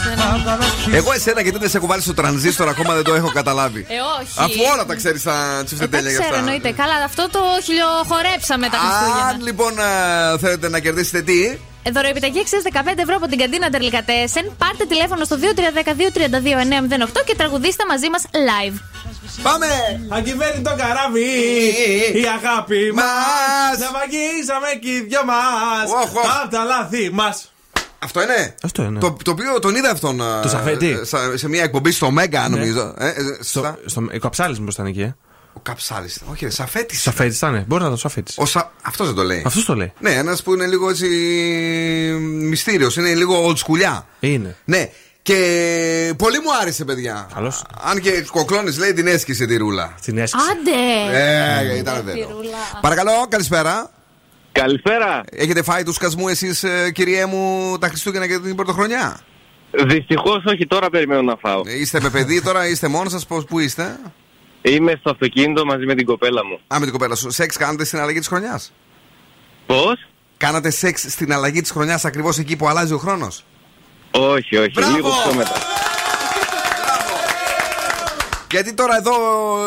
[0.92, 3.86] Εγώ εσένα γιατί δεν σε έχω βάλει στο τρανζίστορ ακόμα δεν το έχω καταλάβει.
[3.88, 4.32] Ε, όχι.
[4.36, 6.44] Αφού όλα τα ξέρεις τα Ε, τα τσιφτετέλια για ξέρω, αυτά.
[6.44, 6.70] εννοείται.
[6.82, 9.26] Καλά, αυτό το χιλιοχορέψαμε τα Χριστούγεννα.
[9.30, 13.68] Αν λοιπόν ε, θέλετε να κερδίσετε τι; Ε, Δωροεπιταγή αξία 15 ευρώ από την καντίνα
[13.70, 14.44] Ντερλικατέσεν.
[14.58, 18.76] Πάρτε τηλέφωνο στο 2310-232-908 και τραγουδίστε μαζί μας live.
[19.42, 19.66] Πάμε!
[20.08, 21.28] Ακυβέρνητο καράβι
[22.22, 23.78] η αγάπη μας.
[23.78, 25.90] Να βαγίζαμε και οι δυο μας.
[25.90, 26.42] Οχ, οχ.
[26.42, 27.48] Απ' τα λάθη μας.
[28.04, 28.98] Αυτό είναι; Αυτό είναι.
[28.98, 30.20] Το, το οποίο τον είδα αυτόν.
[30.20, 30.90] ε, Το Σαφέτη.
[30.90, 32.94] ε, σα- Σε μια εκπομπή στο Μέγκα, νομίζω.
[32.98, 33.78] Ε, ε, Στο, σωστά.
[33.86, 35.00] στο, ο καψάλης μου ήταν εκεί.
[35.00, 35.14] ε.
[35.56, 36.20] Ο Καψάλης.
[36.30, 37.00] Όχι, ρε, Σαφέτης.
[37.02, 37.50] Σαφέτης ήταν.
[37.66, 38.34] Μπορείς να ήταν Σαφέτης.
[38.38, 38.58] Ο Σα...
[38.82, 39.42] Αυτός δεν το λέει.
[39.46, 39.92] Αυτός το λέει.
[40.00, 41.06] Ναι, ένας που είναι λίγο έτσι.
[42.20, 42.96] μυστήριος.
[42.96, 44.06] Είναι λίγο old schoolιά.
[44.20, 44.56] Είναι.
[44.64, 44.90] Ναι.
[45.22, 47.26] Και πολύ μου άρεσε, παιδιά.
[47.34, 47.64] Καλώς.
[47.82, 49.94] Αν και κοκλώνη λέει την έσκησε τη ρούλα.
[50.04, 50.44] Την έσκησε.
[50.50, 51.18] Άντε!
[51.72, 52.28] Ε, ήταν Τη βέβαιο.
[52.36, 52.78] ρούλα.
[52.80, 53.90] Παρακαλώ, καλησπέρα.
[54.60, 55.20] Καλησπέρα.
[55.30, 59.20] Έχετε φάει τους σκασμού εσείς, κυριέ μου, τα Χριστούγεννα και την Πρωτοχρονιά;
[59.70, 61.62] Δυστυχώς όχι, τώρα περιμένω να φάω.
[61.66, 63.98] Είστε με παιδί τώρα, είστε μόνο σας, πού είστε;
[64.62, 66.60] Είμαι στο αυτοκίνητο μαζί με την κοπέλα μου.
[66.74, 67.30] Α, με την κοπέλα σου.
[67.30, 68.72] Σεξ κάνατε στην αλλαγή της χρονιάς;
[69.66, 73.44] Πώς; Κάνατε σεξ στην αλλαγή της χρονιάς ακριβώς εκεί που αλλάζει ο χρόνος;
[74.10, 74.96] Όχι, όχι, Μπράβο!
[74.96, 75.56] λίγο πιο μετά.
[78.54, 79.12] Γιατί τώρα εδώ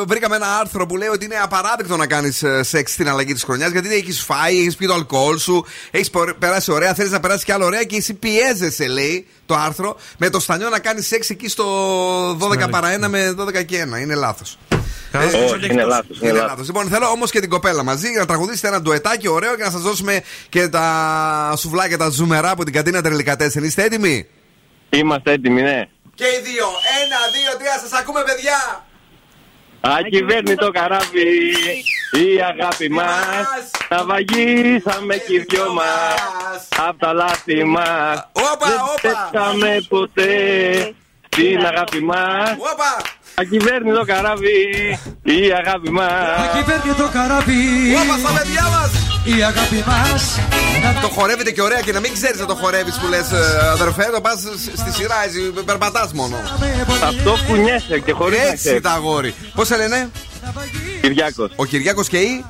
[0.07, 3.71] βρήκαμε ένα άρθρο που λέει ότι είναι απαράδεκτο να κάνεις σεξ στην αλλαγή της χρονιάς.
[3.71, 6.09] Γιατί έχεις φάει, έχεις πει το αλκοόλ σου, έχεις
[6.39, 10.29] περάσει ωραία, θέλεις να περάσεις κι άλλο ωραία και εσύ πιέζεσαι, λέει το άρθρο, με
[10.29, 11.65] το στανιό να κάνεις σεξ εκεί στο
[12.31, 14.01] 12 παρα 1 με 12 και 1.
[14.01, 14.57] Είναι λάθος.
[15.53, 16.19] Όχι, είναι λάθος.
[16.21, 16.65] Είναι λάθος.
[16.65, 19.81] Λοιπόν, θέλω όμως και την κοπέλα μαζί να τραγουδήσετε ένα ντουετάκι ωραίο και να σας
[19.81, 23.63] δώσουμε και τα σουβλάκια, τα ζουμερά από την καντίνα Τερλικατέσεν.
[23.63, 24.27] Είστε έτοιμοι;
[24.89, 25.87] Είμαστε έτοιμοι, ναι.
[26.19, 26.67] Και οι δύο.
[27.01, 27.77] Ένα, δύο, τρία.
[27.83, 28.59] Σας ακούμε, παιδιά.
[29.81, 31.29] Ακυβέρνει το καράβι,
[32.11, 33.45] η αγάπη μας.
[33.87, 38.29] Τα βαγίσαμε κι οι δυο μας Απ' τα λάθη μας.
[38.33, 40.33] Δεν πέσαμε ποτέ
[41.29, 42.55] Την αγάπη μας.
[43.35, 44.59] Ακυβέρνει το καράβι,
[45.23, 46.37] η αγάπη μας.
[46.37, 47.95] Ακυβέρνει το καράβι.
[47.95, 50.39] Όπα στα παιδιά μας Η αγάπη μας
[51.01, 53.31] Το χορεύετε και ωραία και να μην ξέρεις να το χορεύεις που λες
[53.71, 54.39] αδερφέ, το πας
[54.75, 56.35] στη σειρά, εσύ περπατάς μόνο.
[57.03, 59.33] Αυτό κουνιέσαι και χωρίς Έτσι τα αγόρι.
[59.55, 60.09] Πώς σε λένε,
[61.01, 61.51] Κυριάκος.
[61.55, 62.45] Ο Κυριάκος και η.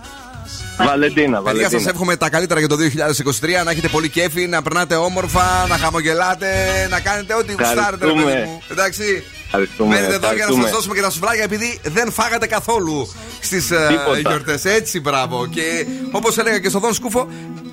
[0.78, 1.70] Βαλεντίνα, Παιδιά, Βαλεντίνα.
[1.70, 3.64] σας εύχομαι τα καλύτερα για το 2023.
[3.64, 6.48] Να έχετε πολύ κέφι, να περνάτε όμορφα, να χαμογελάτε,
[6.90, 8.32] να κάνετε ό,τι γουστάρετε, ρε Ευχαριστούμε.
[8.32, 8.62] παιδί μου.
[8.72, 9.24] Εντάξει.
[9.46, 10.68] Ευχαριστούμε, Μένετε εδώ για να ευχαριστούμε.
[10.68, 13.08] σα δώσουμε και τα σουβλάκια επειδή δεν φάγατε καθόλου
[13.40, 14.20] στις Τίποτα.
[14.20, 14.66] γιορτές.
[14.66, 15.48] Έτσι, μπράβο.
[15.48, 17.28] Και όπως έλεγα και στον Δον Σκούφο,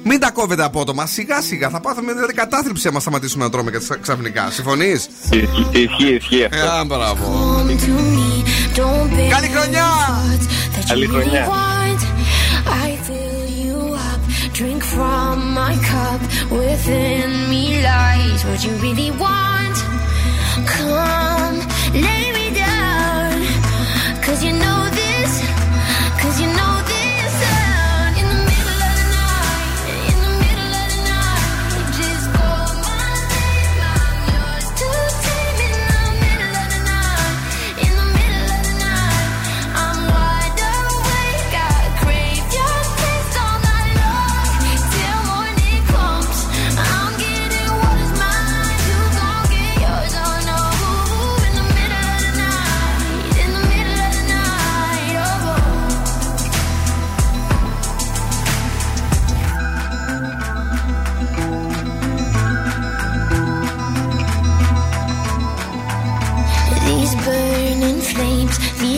[0.04, 1.06] μην τα κόβετε απότομα.
[1.06, 4.48] Σιγά σιγά θα πάθουμε δηλαδή κατάθλιψη άμα σταματήσουμε να τρώμε κατα- ξαφνικά.
[4.50, 5.08] Συμφωνείς;
[5.70, 6.66] Ισχύει, ισχύει αυτό.
[6.70, 7.54] Α, μπράβο.
[9.30, 9.86] Καλή χρονιά!
[10.88, 11.48] Καλή χρονιά.
[14.94, 16.20] From my cup.
[16.50, 19.76] Within me lies what you really want.
[20.74, 21.58] Come,
[22.06, 23.32] lay me down.
[24.24, 24.52] Cause you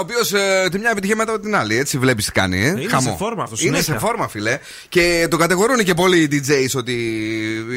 [0.00, 1.76] ο Γκέτα, ο οποίο τη μια επιτυχία μετά από την άλλη.
[1.78, 2.64] Έτσι βλέπεις τι κάνει.
[2.64, 3.92] Ε; Είναι σε φόρμα αυτός, Είναι συνέχεια.
[3.92, 4.58] σε φόρμα, φιλέ.
[4.88, 6.94] Και το κατηγορούν και πολλοί οι DJs ότι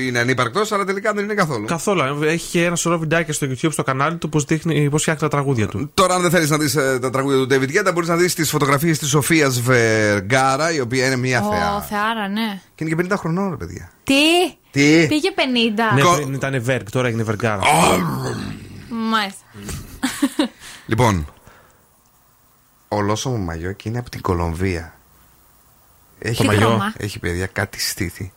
[0.07, 1.65] είναι ανύπαρκτος, αλλά τελικά δεν είναι καθόλου.
[1.65, 2.23] Καθόλου.
[2.23, 5.27] Έχει και ένα σωρό βιντεάκια στο YouTube στο κανάλι του πώς δείχνει πώς φτιάχνει τα
[5.27, 5.91] τραγούδια του.
[5.93, 8.49] Τώρα, αν δεν θέλεις να δεις τα τραγούδια του David Guetta, μπορείς να δεις τις
[8.49, 11.75] φωτογραφίες της Σοφίας Βεργάρα, η οποία είναι μια θεά.
[11.75, 12.61] Ω, θεάρα, ναι.
[12.75, 13.91] Και είναι και 50 χρονών, ρε παιδιά.
[14.03, 14.13] Τι!
[14.71, 15.95] Τι; Πήγε 50.
[15.95, 17.59] Ναι, πριν ήταν Verg, τώρα έγινε Vergara.
[19.09, 19.43] Μάλιστα.
[20.85, 21.27] Λοιπόν,
[22.95, 24.93] ολόσωμο μαγιό και είναι από την Κολομβία.
[26.19, 28.31] Έχει, Τι μαγιό; χρώμα; έχει παιδιά κάτι στήθη.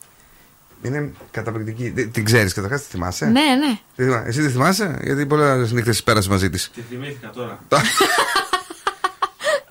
[0.82, 1.90] Είναι καταπληκτική.
[1.90, 3.78] Δεν- Την ξέρεις καταρχάς, τη θυμάσαι; Ναι, ναι.
[3.96, 6.70] Τη θυμά- Εσύ τη θυμάσαι, γιατί πολλές νύχτες πέρασε μαζί της.
[6.74, 7.58] Τη θυμήθηκα τώρα.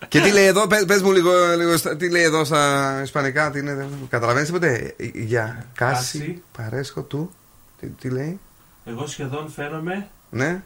[0.07, 3.51] και τι λέει εδώ, πες, πες μου λίγο, λίγο στα- τι λέει εδώ στα Ισπανικά,
[3.51, 4.95] τι είναι, καταλαβαίνεις τίποτε.
[5.13, 6.41] Για κάση, Κάση.
[6.57, 7.31] παρέσχο του,
[7.79, 8.39] τι, τι λέει,
[8.85, 10.07] Εγώ σχεδόν φαίνομαι.
[10.29, 10.61] ναι.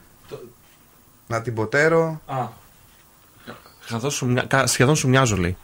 [1.28, 2.22] Να την ποτέρω.
[2.26, 2.48] Α.
[3.88, 5.58] Σχεδόν σου, μοια- κα- σχεδόν σου μοιάζω, λέει.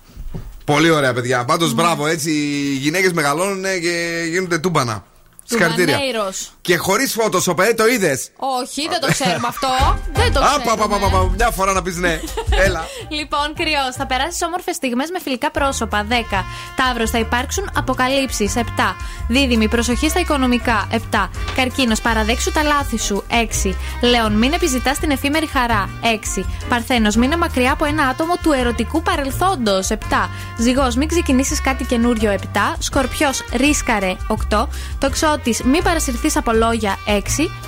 [0.65, 1.45] Πολύ ωραία, παιδιά.
[1.45, 5.05] Πάντως, μπράβο, έτσι οι γυναίκες μεγαλώνουν και γίνονται τούμπανα.
[5.53, 5.95] Συγχαρητήρια.
[5.95, 6.51] Τουμανέιρος.
[6.61, 8.29] Και χωρίς Photoshop, ε, το είδες;
[8.61, 9.67] Όχι, δεν το ξέρουμε αυτό.
[10.13, 11.31] Δεν το ξέρουμε.
[11.35, 12.19] Μια φορά να πεις ναι.
[12.65, 12.85] Έλα.
[13.09, 16.05] Λοιπόν, κρυός, θα περάσεις όμορφες στιγμές με φιλικά πρόσωπα.
[16.09, 16.45] 10.
[16.75, 18.53] Ταύρος, θα υπάρξουν αποκαλύψεις.
[18.55, 18.95] 7.
[19.27, 20.87] Δίδυμη, προσοχή στα οικονομικά.
[20.91, 21.29] 7.
[21.55, 23.23] Καρκίνος, παραδέξου τα λάθη σου.
[23.29, 23.75] 6.
[24.01, 25.89] Λέων, μην επιζητάς την εφήμερη χαρά.
[26.01, 26.45] 6.
[26.69, 29.89] Παρθένος, μείνε μακριά από ένα άτομο του ερωτικού παρελθόντος.
[29.89, 30.29] 7.
[30.57, 32.31] Ζυγός, μην ξεκινήσεις κάτι καινούριο.
[32.31, 32.75] 7.
[32.79, 34.15] Σκορπιός, ρίσκαρε.
[34.27, 34.67] 8.
[34.99, 36.97] Τοξότη, μην παρασυρθείς από λόγια.
[37.05, 37.09] 6.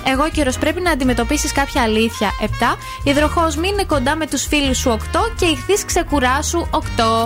[0.04, 2.30] Εγώ καιρο, πρέπει να αντιμετωπίσεις κάποια αλήθεια.
[2.40, 2.76] 7.
[3.02, 4.90] Υδροχό, μην είναι κοντά με τους φίλους σου.
[4.90, 4.98] 8.
[5.38, 6.66] Και ηχθεί ξεκουράσου.
[6.70, 6.78] 8.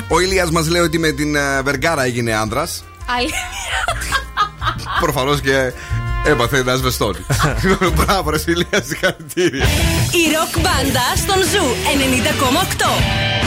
[0.09, 2.69] Ο Ηλίας μας λέει ότι με την ε, Βεργάρα έγινε άντρας.
[3.17, 3.39] Αλήθεια.
[5.01, 5.73] Προφανώς και
[6.25, 7.19] έπαθε ένα ασβεστόνι.
[7.97, 9.65] Μπράβο, ρε Ηλία, συγχαρητήρια.
[10.13, 11.65] Η ροκ μπάντα στον Zoo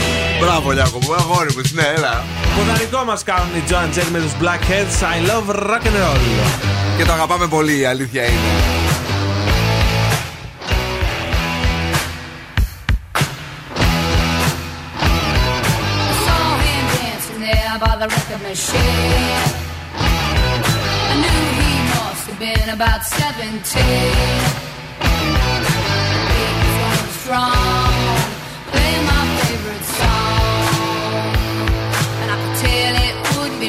[0.10, 0.13] 90,8.
[0.46, 2.24] Μπράβο, Λιάκο, αγόρι μου, ναι, έλα.
[2.58, 4.96] Ποδαρικό μας κάνουν οι Joan Τζέρ με τους Blackhearts.
[5.02, 6.22] I love rock and roll.
[6.98, 8.84] Και το αγαπάμε πολύ, η αλήθεια είναι.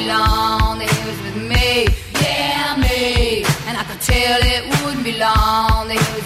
[0.05, 0.77] long.
[0.79, 1.87] They was with me,
[2.21, 3.43] yeah, me.
[3.67, 5.87] And I could tell it wouldn't be long.
[5.87, 6.24] They was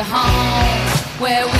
[0.00, 1.59] take home where we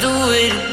[0.00, 0.70] do it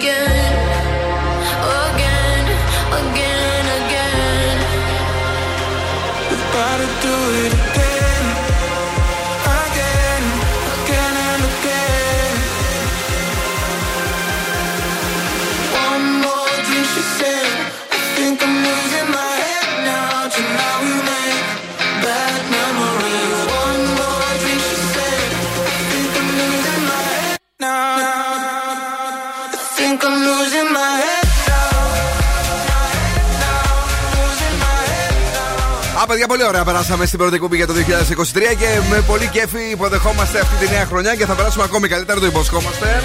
[36.08, 36.64] παιδιά, πολύ ωραία.
[36.64, 40.86] Περάσαμε στην πρώτη κουμπί για το 2023 και με πολύ κέφι υποδεχόμαστε αυτή τη νέα
[40.86, 43.04] χρονιά και θα περάσουμε ακόμη καλύτερα, το υποσχόμαστε.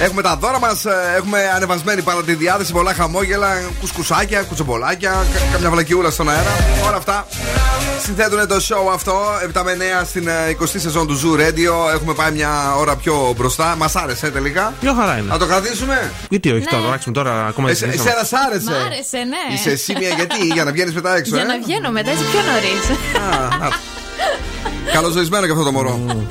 [0.00, 0.84] Έχουμε τα δώρα μας,
[1.16, 3.48] έχουμε ανεβασμένη πάρα τη διάθεση, πολλά χαμόγελα,
[3.80, 6.52] κουσκουσάκια, κουτσομπολάκια, κα- καμιά βλακιούλα στον αέρα.
[6.86, 7.26] Όλα αυτά
[8.02, 9.20] συνθέτουν το show αυτό.
[9.54, 11.92] 7 με 9 στην ε, 20η σεζόν του Zoo Radio.
[11.94, 13.74] Έχουμε πάει μια ώρα πιο μπροστά.
[13.78, 14.72] Μας άρεσε ε, τελικά.
[14.80, 15.28] Μια χαρά είναι.
[15.28, 18.70] Να το κρατήσουμε; Γιατί όχι, τώρα αλλάξουμε τώρα ακόμα Εσ- δεν Εσένα σ' άρεσε.
[18.70, 19.54] Μ' άρεσε, ναι.
[19.54, 22.40] Είσαι σήμεια γιατί, για να βγαίνεις μετά έξω, Για ε; να βγαίνω μετά, έτσι πιο
[22.40, 22.98] νωρίς.
[24.92, 26.24] Καλοζωισμένο και αυτό το μωρό.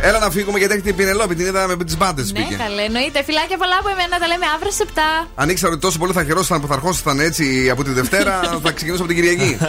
[0.00, 2.54] Έλα να φύγουμε γιατί έχει την Πινελόπη, την είδα με τις μπάντες Ναι, μπήκε.
[2.54, 3.22] καλέ, εννοείται.
[3.24, 4.98] Φιλάκια πολλά από εμένα, τα λέμε αύριο σε 7.
[5.34, 8.70] Αν ήξερα ότι τόσο πολύ θα χαιρόσασταν που θα ερχόσασταν έτσι από τη Δευτέρα, θα
[8.72, 9.58] ξεκινήσω από την Κυριακή.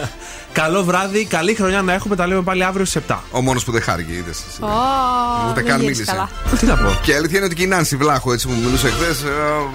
[0.52, 2.16] Καλό βράδυ, καλή χρονιά να έχουμε.
[2.16, 3.16] Τα λέμε πάλι αύριο στι 7.
[3.30, 4.38] Ο μόνος που δεν χάρηκε, είδες.
[4.60, 6.04] Ούτε δεν καν βγήκες μίλησε.
[6.04, 6.28] καλά.
[6.60, 6.98] Τι να πω.
[7.02, 9.24] Και η αλήθεια είναι ότι και η Νάνση Βλάχο έτσι μου μιλούσε χθες.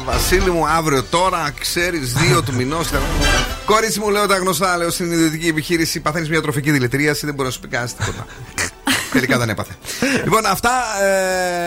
[0.05, 2.89] Βασίλη μου, αύριο τώρα ξέρεις δύο του μηνός.
[3.65, 7.47] Κορίτσι μου, λέω τα γνωστά, λέω στην ιδιωτική επιχείρηση παθαίνεις μια τροφική δηλητηρίαση, δεν μπορεί
[7.47, 8.25] να σου πει κανένας τίποτα.
[9.13, 9.73] Τελικά δεν έπαθε.
[10.23, 10.71] λοιπόν, αυτά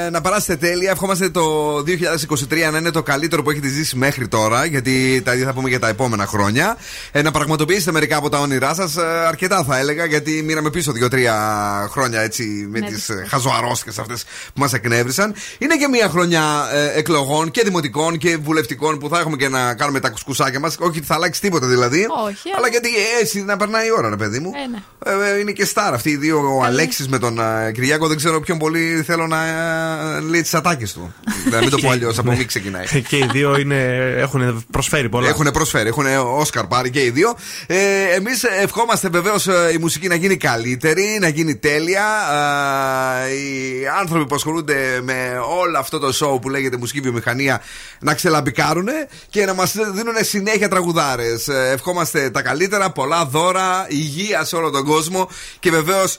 [0.06, 0.90] ε, να περάσετε τέλεια.
[0.90, 5.47] Ευχόμαστε το 2023 να είναι το καλύτερο που έχετε ζήσει μέχρι τώρα, γιατί τα ίδια
[5.47, 6.77] θα πούμε για τα επόμενα χρόνια.
[7.12, 8.97] Ε, να πραγματοποιήσετε μερικά από τα όνειρά σας.
[8.97, 11.35] Ε, αρκετά θα έλεγα, γιατί μείναμε πίσω δύο-τρία
[11.90, 13.28] χρόνια έτσι με Ναι, τις δυστυχώς.
[13.28, 15.35] χαζοαρρώστιες αυτές που μας εκνεύρισαν.
[15.59, 19.74] Είναι και μια χρονιά ε, εκλογών και δημοτικών και βουλευτικών που θα έχουμε και να
[19.74, 20.77] κάνουμε τα κουσκουσάκια μας.
[20.78, 22.06] Όχι ότι θα αλλάξει τίποτα δηλαδή.
[22.27, 22.89] Όχι, Αλλά γιατί
[23.20, 24.51] έτσι να περνάει η ώρα, ρε παιδί μου.
[24.64, 25.27] Ε, ναι.
[25.27, 28.06] Ε, ε, είναι και στάρ αυτοί οι δύο, ο Αλέξης με τον ε, Κυριάκο.
[28.06, 31.14] Δεν ξέρω ποιον πολύ θέλω να ε, λέει τις ατάκες του.
[31.50, 32.84] να μην το πω αλλιώς, από μην ξεκινάει.
[33.08, 35.28] και οι δύο είναι, έχουν προσφέρει πολλά.
[35.28, 36.06] Έχουν προσφέρει, έχουν
[36.38, 37.36] Όσκαρ πάρει και οι δύο.
[37.66, 37.76] Ε,
[38.14, 42.04] Εμείς ευχόμαστε βεβαίως η μουσική να γίνει καλύτερη, να γίνει τέλεια.
[43.26, 47.62] Ε, οι άνθρωποι που ασχολούνται με όλο αυτό το show που λέγεται μουσική βιομηχανία
[48.00, 48.88] να ξελαμπικάρουν
[49.28, 51.48] και να μας δίνουν συνέχεια τραγουδάρες.
[51.48, 55.28] Ευχόμαστε τα καλύτερα, πολλά δώρα, υγεία σε όλο τον κόσμο
[55.60, 56.18] και βεβαίως